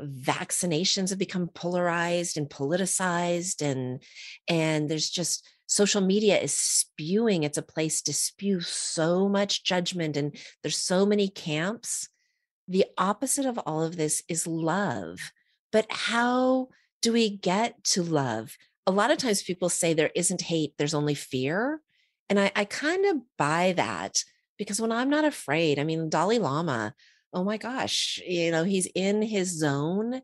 [0.00, 4.02] vaccinations have become polarized and politicized, and
[4.48, 7.42] and there's just social media is spewing.
[7.42, 12.08] It's a place to spew so much judgment, and there's so many camps.
[12.68, 15.32] The opposite of all of this is love.
[15.72, 16.68] But how
[17.02, 18.56] do we get to love?
[18.86, 21.80] A lot of times people say there isn't hate, there's only fear.
[22.28, 24.24] And I, I kind of buy that
[24.58, 26.94] because when I'm not afraid, I mean, Dalai Lama,
[27.32, 30.20] oh my gosh, you know, he's in his zone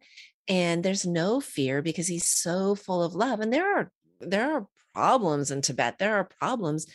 [0.49, 3.41] and there's no fear because he's so full of love.
[3.41, 6.87] And there are, there are problems in Tibet, there are problems.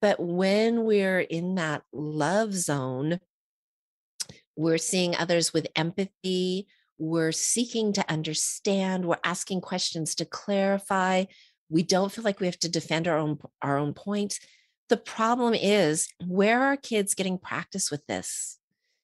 [0.00, 3.20] But when we're in that love zone,
[4.56, 6.66] we're seeing others with empathy.
[6.98, 9.04] We're seeking to understand.
[9.04, 11.24] We're asking questions to clarify.
[11.68, 14.38] We don't feel like we have to defend our own our own point
[14.88, 18.58] the problem is where are kids getting practice with this?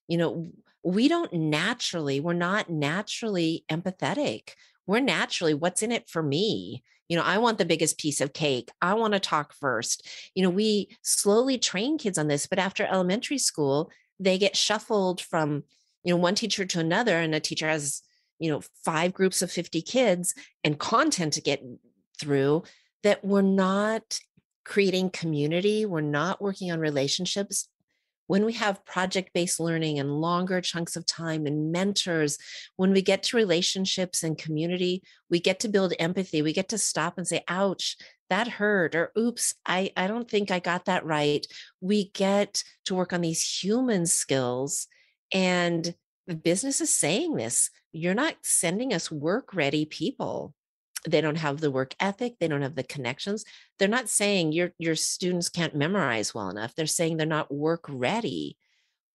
[0.09, 0.53] You know
[0.85, 4.51] we don't naturally we're not naturally empathetic.
[4.87, 6.83] We're naturally what's in it for me?
[7.09, 8.71] You know i want the biggest piece of cake.
[8.81, 10.07] I want to talk first.
[10.35, 15.21] You know we slowly train kids on this but after elementary school they get shuffled
[15.21, 15.65] from
[16.05, 18.03] you know one teacher to another and a teacher has
[18.43, 21.63] you know, five groups of 50 kids and content to get
[22.21, 22.65] through
[23.05, 24.19] that we're not
[24.65, 27.69] creating community, we're not working on relationships.
[28.27, 32.39] When we have project based learning and longer chunks of time and mentors,
[32.77, 36.41] when we get to relationships and community, we get to build empathy.
[36.41, 37.97] We get to stop and say, ouch,
[38.31, 41.47] that hurt, or oops, I, I don't think I got that right.
[41.81, 44.87] We get to work on these human skills.
[45.35, 45.95] And
[46.27, 50.55] the business is saying this you're not sending us work ready people
[51.09, 53.45] they don't have the work ethic they don't have the connections
[53.79, 57.85] they're not saying your your students can't memorize well enough they're saying they're not work
[57.89, 58.57] ready.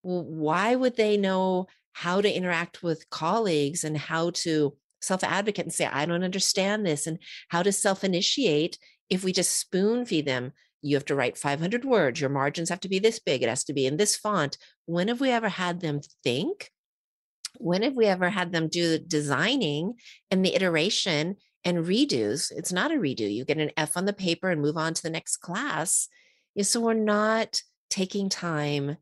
[0.04, 5.66] Well, why would they know how to interact with colleagues and how to self advocate
[5.66, 7.20] and say i don't understand this and
[7.50, 8.78] how to self initiate
[9.10, 12.80] if we just spoon feed them you have to write 500 words your margins have
[12.82, 14.58] to be this big it has to be in this font
[14.88, 16.72] when have we ever had them think?
[17.60, 19.96] When have we ever had them do the designing
[20.32, 21.36] and the iteration
[21.68, 24.78] and redos it's not a redo you get an f on the paper and move
[24.78, 26.08] on to the next class
[26.62, 28.98] so we're not taking time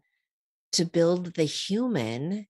[0.71, 2.47] to build the human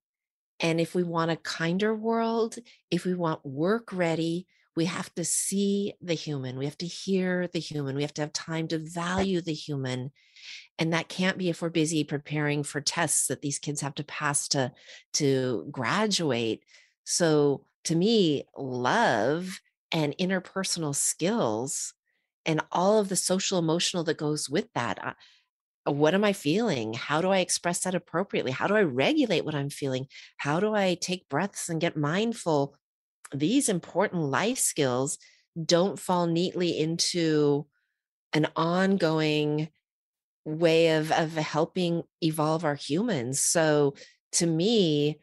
[0.61, 2.55] and if we want a kinder world
[2.89, 4.47] if we want work ready
[4.77, 8.21] we have to see the human we have to hear the human we have to
[8.21, 10.11] have time to value the human
[10.77, 14.03] and that can't be if we're busy preparing for tests that these kids have to
[14.03, 14.71] pass to
[15.13, 16.63] to graduate.
[17.05, 19.59] So to me love
[19.95, 21.93] and interpersonal skills
[22.45, 25.13] and all of the social emotional that goes with that uh,
[25.87, 26.93] uh, what am i feeling?
[26.93, 28.51] How do i express that appropriately?
[28.51, 30.07] How do i regulate what i'm feeling?
[30.37, 32.75] How do i take breaths and get mindful?
[33.33, 35.17] These important life skills
[35.63, 37.65] don't fall neatly into
[38.33, 39.69] an ongoing
[40.43, 43.41] way of of helping evolve our humans.
[43.41, 43.95] So
[44.33, 45.19] to me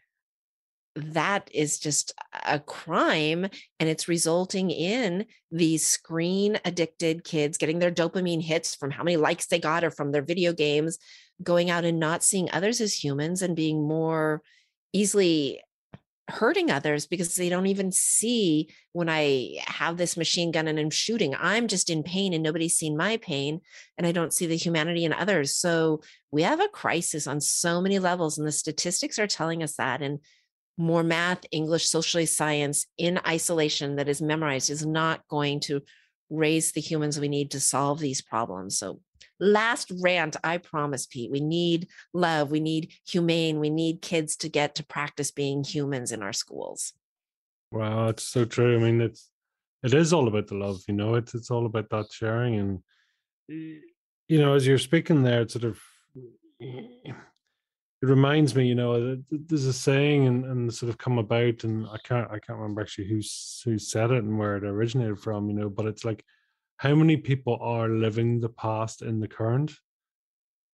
[0.94, 2.12] that is just
[2.44, 3.46] a crime
[3.80, 9.16] and it's resulting in these screen addicted kids getting their dopamine hits from how many
[9.16, 10.98] likes they got or from their video games
[11.42, 14.42] going out and not seeing others as humans and being more
[14.92, 15.60] easily
[16.28, 20.90] hurting others because they don't even see when I have this machine gun and I'm
[20.90, 21.34] shooting.
[21.38, 23.60] I'm just in pain and nobody's seen my pain
[23.98, 25.56] and I don't see the humanity in others.
[25.56, 29.74] So we have a crisis on so many levels and the statistics are telling us
[29.76, 30.20] that and
[30.76, 35.82] more math, English, socially science in isolation that is memorized is not going to
[36.30, 38.78] raise the humans we need to solve these problems.
[38.78, 39.00] So,
[39.38, 44.48] last rant, I promise, Pete, we need love, we need humane, we need kids to
[44.48, 46.92] get to practice being humans in our schools.
[47.70, 48.76] Wow, it's so true.
[48.76, 49.30] I mean, it's
[49.82, 52.78] it is all about the love, you know, it's it's all about that sharing and
[53.48, 55.78] you know, as you're speaking there, it's sort of
[58.02, 61.62] it reminds me, you know, uh, there's a saying and, and sort of come about,
[61.62, 65.20] and I can't I can't remember actually who's who said it and where it originated
[65.20, 66.24] from, you know, but it's like
[66.78, 69.72] how many people are living the past in the current,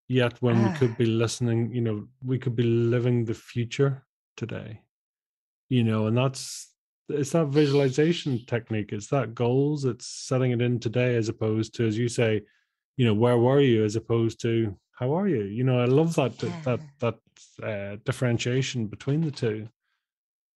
[0.07, 1.17] yet when we could be ah.
[1.17, 4.03] listening, you know, we could be living the future
[4.35, 4.81] today,
[5.69, 6.73] you know, and that's
[7.09, 11.85] it's that visualization technique, it's that goals, it's setting it in today as opposed to,
[11.85, 12.41] as you say,
[12.97, 15.43] you know, where were you as opposed to how are you?
[15.43, 16.61] You know i love that yeah.
[16.65, 17.17] that that
[17.63, 19.67] uh, differentiation between the two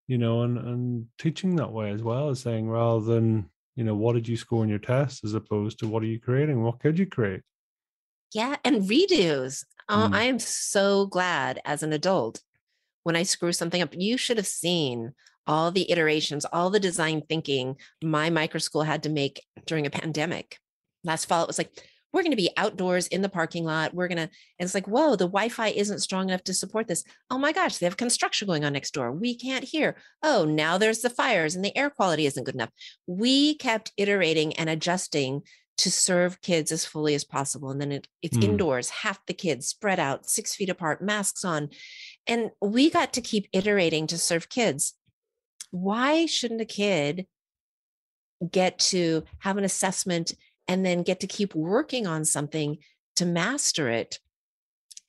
[0.08, 3.96] you know and and teaching that way as well as saying rather than you know
[3.96, 6.62] what did you score in your test as opposed to what are you creating?
[6.62, 7.42] What could you create?
[8.34, 9.66] Yeah and redos.
[9.90, 10.16] Oh, mm.
[10.16, 12.42] i am so glad as an adult
[13.04, 15.14] when i screw something up you should have seen
[15.46, 19.90] all the iterations all the design thinking my micro school had to make during a
[19.90, 20.58] pandemic.
[21.04, 21.72] Last fall it was like
[22.14, 23.94] we're going to be outdoors in the parking lot.
[23.94, 26.88] We're going to, and it's like, whoa, the Wi Fi isn't strong enough to support
[26.88, 27.04] this.
[27.30, 29.12] Oh my gosh, they have construction going on next door.
[29.12, 29.98] We can't hear.
[30.22, 32.70] Oh, now there's the fires and the air quality isn't good enough.
[33.08, 35.42] We kept iterating and adjusting
[35.78, 37.72] to serve kids as fully as possible.
[37.72, 38.44] And then it, it's mm.
[38.44, 41.70] indoors, half the kids spread out, six feet apart, masks on.
[42.28, 44.94] And we got to keep iterating to serve kids.
[45.72, 47.26] Why shouldn't a kid
[48.52, 50.36] get to have an assessment
[50.68, 52.78] and then get to keep working on something
[53.16, 54.20] to master it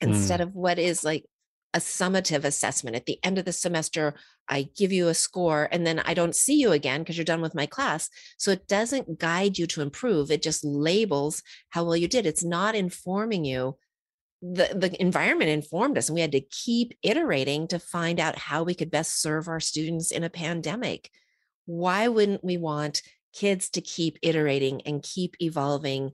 [0.00, 0.44] instead mm.
[0.44, 1.24] of what is like
[1.74, 2.96] a summative assessment.
[2.96, 4.14] At the end of the semester,
[4.48, 7.40] I give you a score and then I don't see you again because you're done
[7.40, 8.08] with my class.
[8.38, 10.30] So it doesn't guide you to improve.
[10.30, 12.26] It just labels how well you did.
[12.26, 13.76] It's not informing you.
[14.40, 18.62] The, the environment informed us, and we had to keep iterating to find out how
[18.62, 21.08] we could best serve our students in a pandemic.
[21.64, 23.00] Why wouldn't we want
[23.34, 26.12] kids to keep iterating and keep evolving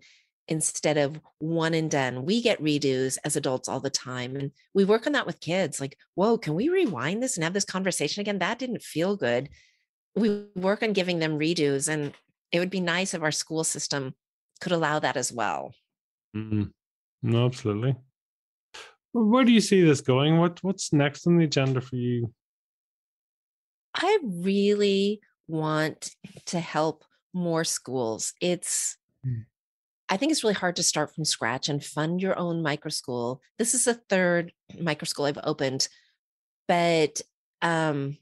[0.48, 2.24] instead of one and done.
[2.24, 4.34] We get redos as adults all the time.
[4.34, 7.52] And we work on that with kids like, whoa, can we rewind this and have
[7.52, 8.40] this conversation again?
[8.40, 9.48] That didn't feel good.
[10.16, 12.12] we work on giving them redos and
[12.50, 14.14] it would be nice if our school system
[14.60, 15.72] could allow that as well.
[16.36, 16.64] Mm-hmm.
[17.22, 17.96] No, absolutely.
[19.12, 20.38] Where do you see this going?
[20.38, 22.32] What what's next on the agenda for you?
[23.94, 26.10] I really want
[26.46, 28.32] to help more schools.
[28.40, 29.44] It's mm.
[30.08, 33.40] I think it's really hard to start from scratch and fund your own micro school.
[33.58, 35.88] This is the third micro school I've opened,
[36.66, 37.20] but
[37.62, 38.18] um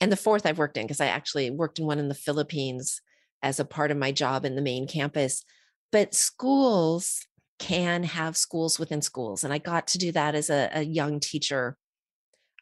[0.00, 3.00] and the fourth I've worked in because I actually worked in one in the Philippines
[3.42, 5.44] as a part of my job in the main campus.
[5.92, 7.26] But schools
[7.58, 9.44] can have schools within schools.
[9.44, 11.76] And I got to do that as a, a young teacher.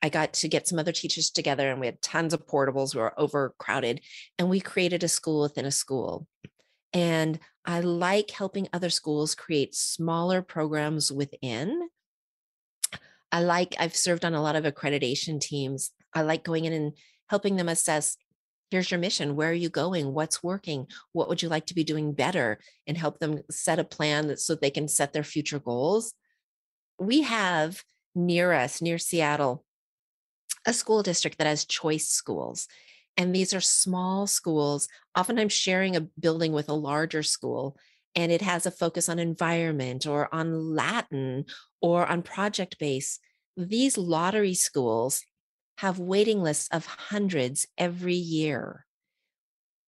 [0.03, 2.95] I got to get some other teachers together and we had tons of portables.
[2.95, 4.01] We were overcrowded
[4.39, 6.27] and we created a school within a school.
[6.93, 11.89] And I like helping other schools create smaller programs within.
[13.33, 15.91] I like, I've served on a lot of accreditation teams.
[16.13, 16.93] I like going in and
[17.29, 18.17] helping them assess
[18.71, 21.85] here's your mission where are you going what's working what would you like to be
[21.85, 26.15] doing better and help them set a plan so they can set their future goals
[26.99, 27.85] we have
[28.15, 29.64] near us near seattle
[30.67, 32.69] a school district that has choice schools
[33.17, 37.77] and these are small schools oftentimes sharing a building with a larger school
[38.17, 41.45] and it has a focus on environment or on latin
[41.81, 43.19] or on project base
[43.57, 45.25] these lottery schools
[45.79, 48.87] have waiting lists of hundreds every year.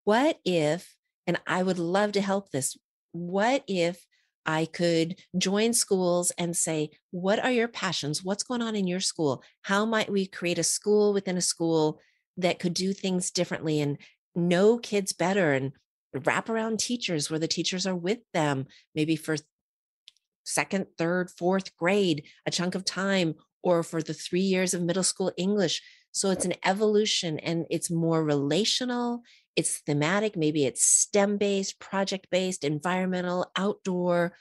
[0.05, 0.95] What if,
[1.27, 2.77] and I would love to help this,
[3.12, 4.05] what if
[4.47, 8.23] I could join schools and say, what are your passions?
[8.23, 9.43] What's going on in your school?
[9.63, 12.01] How might we create a school within a school
[12.37, 13.99] that could do things differently and
[14.35, 15.73] know kids better and
[16.25, 19.37] wrap around teachers where the teachers are with them, maybe for
[20.45, 25.03] second, third, fourth grade, a chunk of time, or for the three years of middle
[25.03, 25.83] school English.
[26.13, 29.23] So it's an evolution and it's more relational,
[29.57, 34.35] it's thematic, maybe it's STEM based, project based, environmental, outdoor.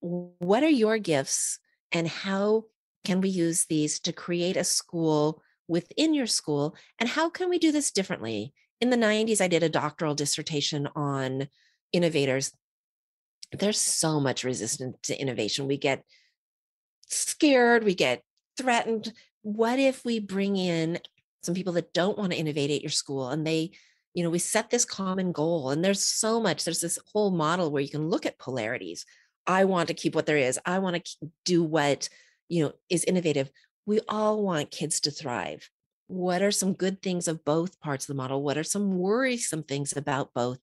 [0.00, 1.58] What are your gifts
[1.92, 2.64] and how
[3.04, 6.74] can we use these to create a school within your school?
[6.98, 8.54] And how can we do this differently?
[8.80, 11.48] In the 90s, I did a doctoral dissertation on
[11.92, 12.52] innovators.
[13.52, 15.66] There's so much resistance to innovation.
[15.66, 16.02] We get
[17.08, 18.22] scared, we get
[18.56, 19.12] threatened.
[19.42, 20.98] What if we bring in
[21.42, 23.72] some people that don't want to innovate at your school and they,
[24.14, 27.70] you know, we set this common goal and there's so much, there's this whole model
[27.70, 29.04] where you can look at polarities.
[29.46, 30.58] I want to keep what there is.
[30.64, 32.08] I want to do what,
[32.48, 33.50] you know, is innovative.
[33.86, 35.68] We all want kids to thrive.
[36.06, 38.42] What are some good things of both parts of the model?
[38.42, 40.58] What are some worrisome things about both?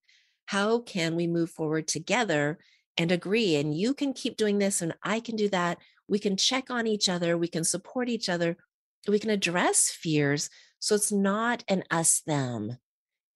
[0.46, 2.58] How can we move forward together
[2.96, 3.56] and agree?
[3.56, 5.78] And you can keep doing this, and I can do that
[6.12, 8.56] we can check on each other we can support each other
[9.08, 12.76] we can address fears so it's not an us them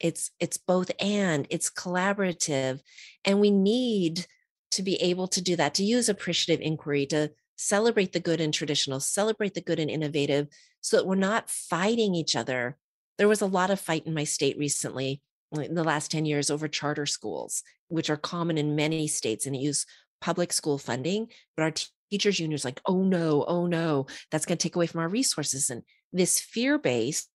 [0.00, 2.80] it's it's both and it's collaborative
[3.24, 4.26] and we need
[4.70, 8.52] to be able to do that to use appreciative inquiry to celebrate the good and
[8.52, 10.48] traditional celebrate the good and innovative
[10.82, 12.76] so that we're not fighting each other.
[13.18, 15.22] There was a lot of fight in my state recently
[15.52, 19.56] in the last 10 years over charter schools which are common in many states and
[19.56, 19.86] use
[20.20, 21.72] public school funding but our
[22.10, 25.70] teachers unions like oh no oh no that's going to take away from our resources
[25.70, 25.82] and
[26.12, 27.30] this fear based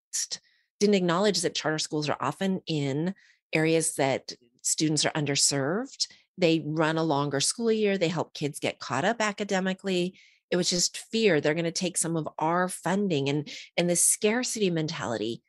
[0.82, 3.14] didn't acknowledge that charter schools are often in
[3.54, 4.34] areas that
[4.64, 6.08] students are underserved.
[6.40, 10.18] They run a longer school year they help kids get caught up academically.
[10.50, 13.48] It was just fear they're going to take some of our funding and
[13.78, 15.44] and this scarcity mentality.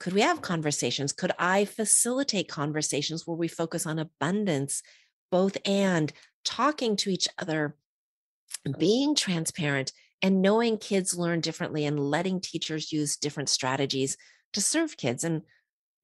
[0.00, 1.12] Could we have conversations?
[1.12, 4.82] Could i facilitate conversations where we focus on abundance
[5.30, 6.12] both and
[6.44, 7.76] talking to each other
[8.78, 9.92] being transparent
[10.22, 14.16] and knowing kids learn differently and letting teachers use different strategies
[14.52, 15.24] to serve kids.
[15.24, 15.42] And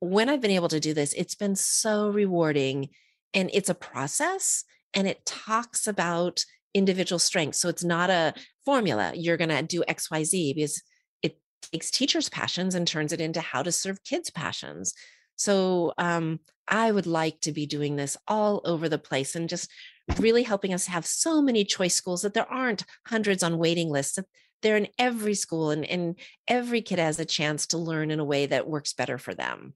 [0.00, 2.90] when I've been able to do this, it's been so rewarding.
[3.34, 4.64] And it's a process
[4.94, 6.44] and it talks about
[6.74, 7.58] individual strengths.
[7.60, 8.34] So it's not a
[8.64, 9.12] formula.
[9.14, 10.82] You're going to do XYZ because
[11.22, 14.94] it takes teachers' passions and turns it into how to serve kids' passions.
[15.36, 19.70] So um, I would like to be doing this all over the place and just
[20.18, 24.18] really helping us have so many choice schools that there aren't hundreds on waiting lists
[24.62, 26.16] they're in every school and, and
[26.46, 29.74] every kid has a chance to learn in a way that works better for them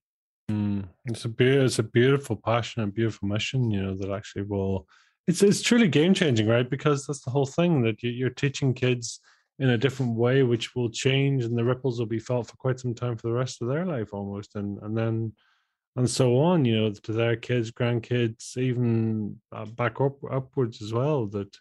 [0.50, 4.42] mm, it's a be- it's a beautiful passion and beautiful mission you know that actually
[4.42, 4.86] will
[5.26, 9.20] it's it's truly game changing right because that's the whole thing that you're teaching kids
[9.58, 12.80] in a different way which will change and the ripples will be felt for quite
[12.80, 15.32] some time for the rest of their life almost and and then
[15.96, 20.92] and so on, you know, to their kids, grandkids, even uh, back up upwards as
[20.92, 21.26] well.
[21.26, 21.54] That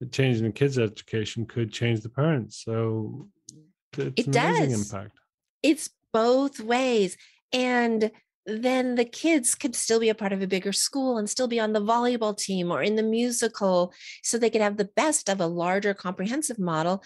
[0.00, 2.62] the change in the kids' education could change the parents.
[2.64, 3.28] So
[3.96, 4.72] it's it does.
[4.72, 5.12] impact.
[5.62, 7.16] It's both ways.
[7.52, 8.10] And
[8.46, 11.60] then the kids could still be a part of a bigger school and still be
[11.60, 13.92] on the volleyball team or in the musical.
[14.22, 17.04] So they could have the best of a larger comprehensive model,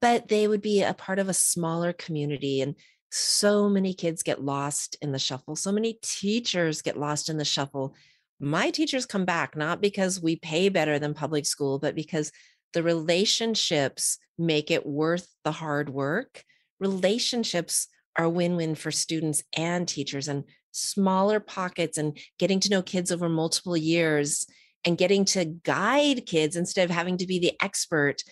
[0.00, 2.60] but they would be a part of a smaller community.
[2.60, 2.76] And
[3.10, 5.56] so many kids get lost in the shuffle.
[5.56, 7.94] So many teachers get lost in the shuffle.
[8.38, 12.30] My teachers come back not because we pay better than public school, but because
[12.72, 16.44] the relationships make it worth the hard work.
[16.78, 17.88] Relationships
[18.18, 23.10] are win win for students and teachers, and smaller pockets and getting to know kids
[23.10, 24.46] over multiple years
[24.84, 28.22] and getting to guide kids instead of having to be the expert.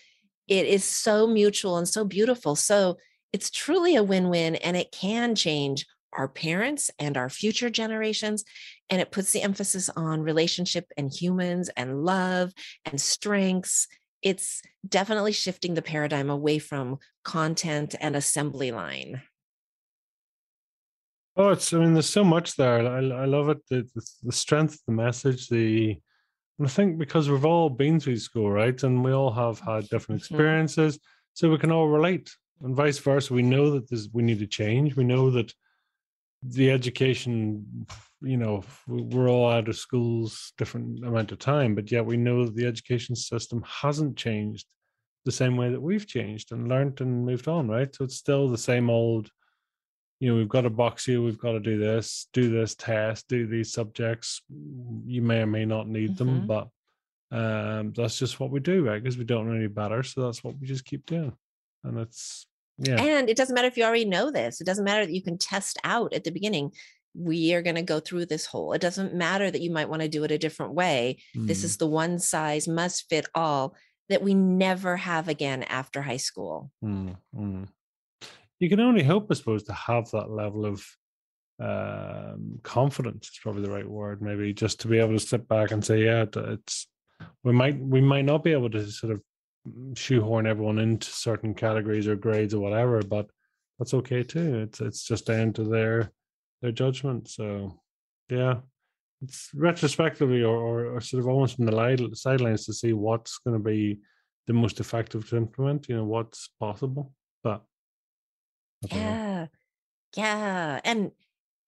[0.47, 2.55] It is so mutual and so beautiful.
[2.55, 2.97] So
[3.33, 5.85] it's truly a win win, and it can change
[6.17, 8.43] our parents and our future generations.
[8.89, 12.53] And it puts the emphasis on relationship and humans and love
[12.85, 13.87] and strengths.
[14.21, 19.21] It's definitely shifting the paradigm away from content and assembly line.
[21.37, 22.87] Oh, it's, I mean, there's so much there.
[22.87, 23.57] I, I love it.
[23.69, 25.99] The, the, the strength, the message, the,
[26.63, 28.81] I think because we've all been through school, right?
[28.83, 30.35] And we all have had different mm-hmm.
[30.35, 30.97] experiences.
[30.97, 31.05] Mm-hmm.
[31.33, 33.33] So we can all relate and vice versa.
[33.33, 34.95] We know that this, we need to change.
[34.95, 35.53] We know that
[36.47, 37.87] the education,
[38.21, 42.45] you know, we're all out of schools different amount of time, but yet we know
[42.45, 44.65] that the education system hasn't changed
[45.25, 47.93] the same way that we've changed and learned and moved on, right?
[47.95, 49.29] So it's still the same old
[50.19, 53.27] you know, we've got to box you, we've got to do this, do this test,
[53.27, 54.41] do these subjects.
[55.05, 56.47] You may or may not need mm-hmm.
[56.47, 56.69] them, but
[57.31, 59.01] um, that's just what we do, right?
[59.01, 60.03] Because we don't know any better.
[60.03, 61.33] So that's what we just keep doing.
[61.83, 63.01] And it's, yeah.
[63.01, 65.37] And it doesn't matter if you already know this, it doesn't matter that you can
[65.37, 66.71] test out at the beginning.
[67.17, 68.73] We are going to go through this whole.
[68.73, 71.19] It doesn't matter that you might want to do it a different way.
[71.35, 71.47] Mm.
[71.47, 73.75] This is the one size must fit all
[74.09, 76.71] that we never have again after high school.
[76.83, 77.15] Mm.
[77.35, 77.67] Mm
[78.59, 80.85] you can only hope, I suppose, to have that level of
[81.59, 83.29] um, confidence.
[83.29, 84.21] Is probably the right word.
[84.21, 86.87] Maybe just to be able to step back and say, yeah, it's
[87.43, 89.21] we might we might not be able to sort of
[89.95, 93.27] shoehorn everyone into certain categories or grades or whatever, but
[93.79, 94.59] that's okay too.
[94.59, 96.11] It's it's just down to their
[96.61, 97.29] their judgment.
[97.29, 97.79] So
[98.29, 98.55] yeah,
[99.21, 103.57] it's retrospectively or, or, or sort of almost from the sidelines to see what's going
[103.57, 103.99] to be
[104.47, 105.89] the most effective to implement.
[105.89, 107.13] You know what's possible,
[107.43, 107.63] but
[108.91, 109.47] yeah.
[110.15, 110.79] Yeah.
[110.83, 111.11] And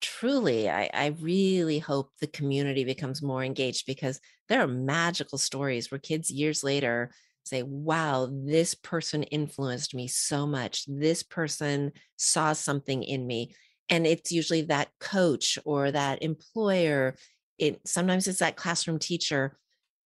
[0.00, 5.90] truly, I, I really hope the community becomes more engaged because there are magical stories
[5.90, 7.10] where kids years later
[7.44, 10.84] say, wow, this person influenced me so much.
[10.86, 13.54] This person saw something in me.
[13.88, 17.16] And it's usually that coach or that employer.
[17.58, 19.56] It sometimes it's that classroom teacher.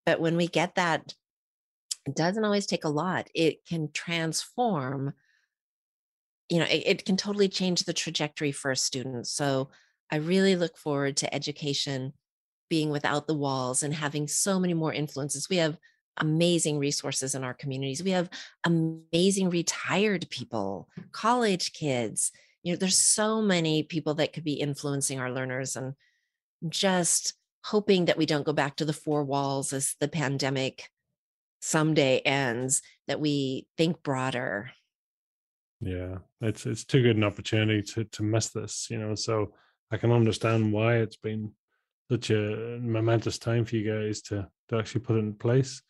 [0.06, 1.14] But when we get that,
[2.06, 3.28] it doesn't always take a lot.
[3.34, 5.14] It can transform
[6.52, 9.70] you know it, it can totally change the trajectory for a student so
[10.10, 12.12] i really look forward to education
[12.68, 15.78] being without the walls and having so many more influences we have
[16.18, 18.28] amazing resources in our communities we have
[18.64, 22.32] amazing retired people college kids
[22.62, 25.94] you know there's so many people that could be influencing our learners and
[26.68, 27.34] just
[27.64, 30.90] hoping that we don't go back to the four walls as the pandemic
[31.60, 34.70] someday ends that we think broader
[35.82, 39.16] yeah, it's it's too good an opportunity to to miss this, you know.
[39.16, 39.52] So
[39.90, 41.52] I can understand why it's been
[42.10, 45.82] such a momentous time for you guys to to actually put it in place.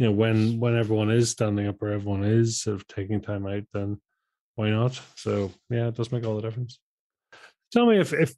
[0.00, 3.46] You know, when when everyone is standing up or everyone is sort of taking time
[3.46, 4.00] out, then
[4.54, 4.98] why not?
[5.16, 6.80] So yeah, it does make all the difference.
[7.70, 8.30] Tell me if if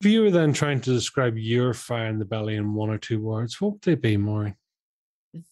[0.00, 2.96] if you were then trying to describe your fire in the belly in one or
[2.96, 4.54] two words, what would they be, Maureen?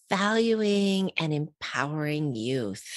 [0.09, 2.87] Valuing and empowering youth.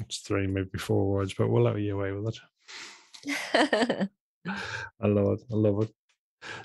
[0.00, 2.34] It's three, maybe four words, but we'll let you away with
[3.54, 4.08] it.
[5.00, 5.44] I love it.
[5.52, 5.90] I love it.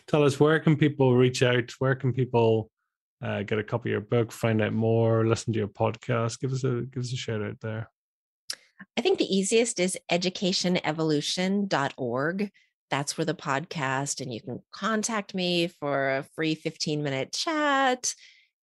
[0.07, 1.71] Tell us where can people reach out?
[1.77, 2.71] Where can people
[3.21, 6.39] uh, get a copy of your book, find out more, listen to your podcast?
[6.39, 7.89] Give us a give us a shout out there.
[8.95, 12.51] I think the easiest is educationevolution.org.
[12.89, 18.13] That's where the podcast, and you can contact me for a free 15 minute chat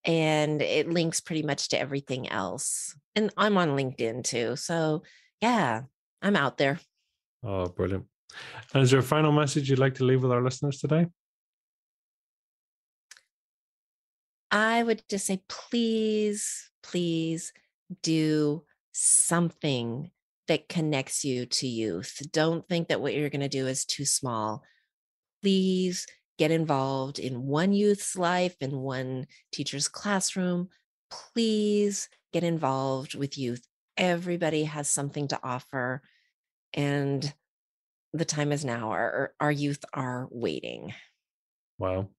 [0.04, 2.96] and it links pretty much to everything else.
[3.14, 4.56] And I'm on LinkedIn too.
[4.56, 5.02] So,
[5.40, 5.82] yeah,
[6.22, 6.78] I'm out there.
[7.42, 8.04] Oh, brilliant.
[8.72, 11.06] And is there a final message you'd like to leave with our listeners today?
[14.54, 17.52] I would just say, please, please
[18.02, 18.62] do
[18.92, 20.12] something
[20.46, 22.22] that connects you to youth.
[22.30, 24.62] Don't think that what you're going to do is too small.
[25.42, 26.06] Please
[26.38, 30.68] get involved in one youth's life, in one teacher's classroom,
[31.10, 33.66] please get involved with youth.
[33.96, 36.00] Everybody has something to offer.
[36.72, 37.34] and
[38.12, 38.90] the time is now.
[38.92, 40.94] Our, our youth are waiting.
[41.78, 42.10] Wow.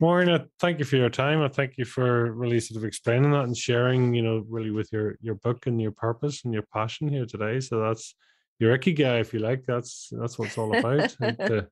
[0.00, 1.40] Maureen, thank you for your time.
[1.40, 4.92] I thank you for really sort of explaining that and sharing, you know, really with
[4.92, 7.60] your your book and your purpose and your passion here today.
[7.60, 8.14] So that's
[8.58, 9.64] your ikigai, if you like.
[9.66, 11.08] That's that's what it's all about.
[11.20, 11.68] to,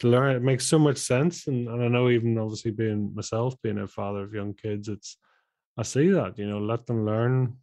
[0.00, 1.46] to learn, it makes so much sense.
[1.48, 5.16] And, and I know even obviously being myself, being a father of young kids, it's
[5.76, 7.56] I see that, you know, let them learn.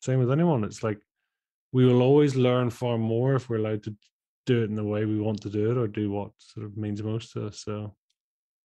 [0.00, 0.62] Same with anyone.
[0.62, 1.00] It's like
[1.72, 3.96] we will always learn far more if we're allowed to
[4.46, 6.76] do it in the way we want to do it or do what sort of
[6.76, 7.60] means most to us.
[7.64, 7.94] So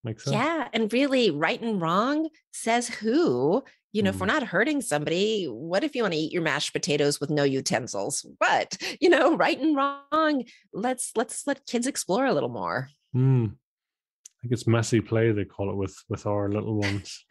[0.04, 0.36] makes sense.
[0.36, 0.68] Yeah.
[0.74, 3.64] And really, right and wrong says who?
[3.94, 4.14] You know, mm.
[4.14, 4.34] if we're mm.
[4.34, 8.26] not hurting somebody, what if you want to eat your mashed potatoes with no utensils?
[8.38, 8.78] What?
[9.00, 10.44] You know, right and wrong.
[10.74, 12.90] Let's let's let kids explore a little more.
[13.16, 13.48] Mm.
[13.48, 17.26] I think it's messy play, they call it with with our little ones.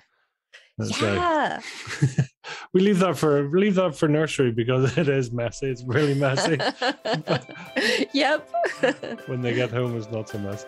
[1.01, 1.60] yeah.
[2.72, 5.66] we leave that for leave that for nursery because it is messy.
[5.66, 6.59] It's really messy.
[8.12, 8.48] yep.
[9.26, 10.66] when they get home, it's not so messy.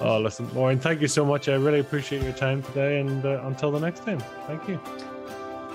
[0.00, 1.48] Oh, listen, Maureen, thank you so much.
[1.48, 4.80] I really appreciate your time today, and uh, until the next time, thank you.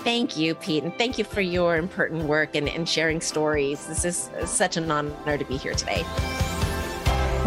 [0.00, 3.86] Thank you, Pete, and thank you for your important work and, and sharing stories.
[3.86, 6.04] This is such an honor to be here today.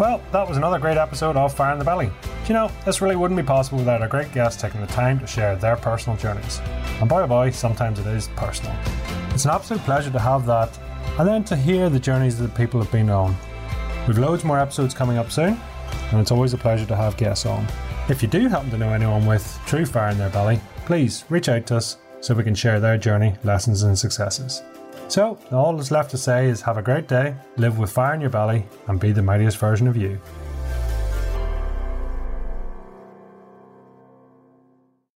[0.00, 2.10] Well, that was another great episode of Fire in the Belly.
[2.48, 5.26] You know, this really wouldn't be possible without our great guests taking the time to
[5.26, 6.58] share their personal journeys.
[7.02, 8.74] And oh boy, sometimes it is personal.
[9.34, 10.78] It's an absolute pleasure to have that,
[11.18, 13.36] and then to hear the journeys that people have been on.
[14.08, 15.60] We've loads more episodes coming up soon,
[16.12, 17.66] and it's always a pleasure to have guests on.
[18.08, 21.50] If you do happen to know anyone with true fire in their belly, please reach
[21.50, 24.62] out to us so we can share their journey, lessons, and successes.
[25.10, 28.20] So, all that's left to say is have a great day, live with fire in
[28.20, 30.20] your belly, and be the mightiest version of you.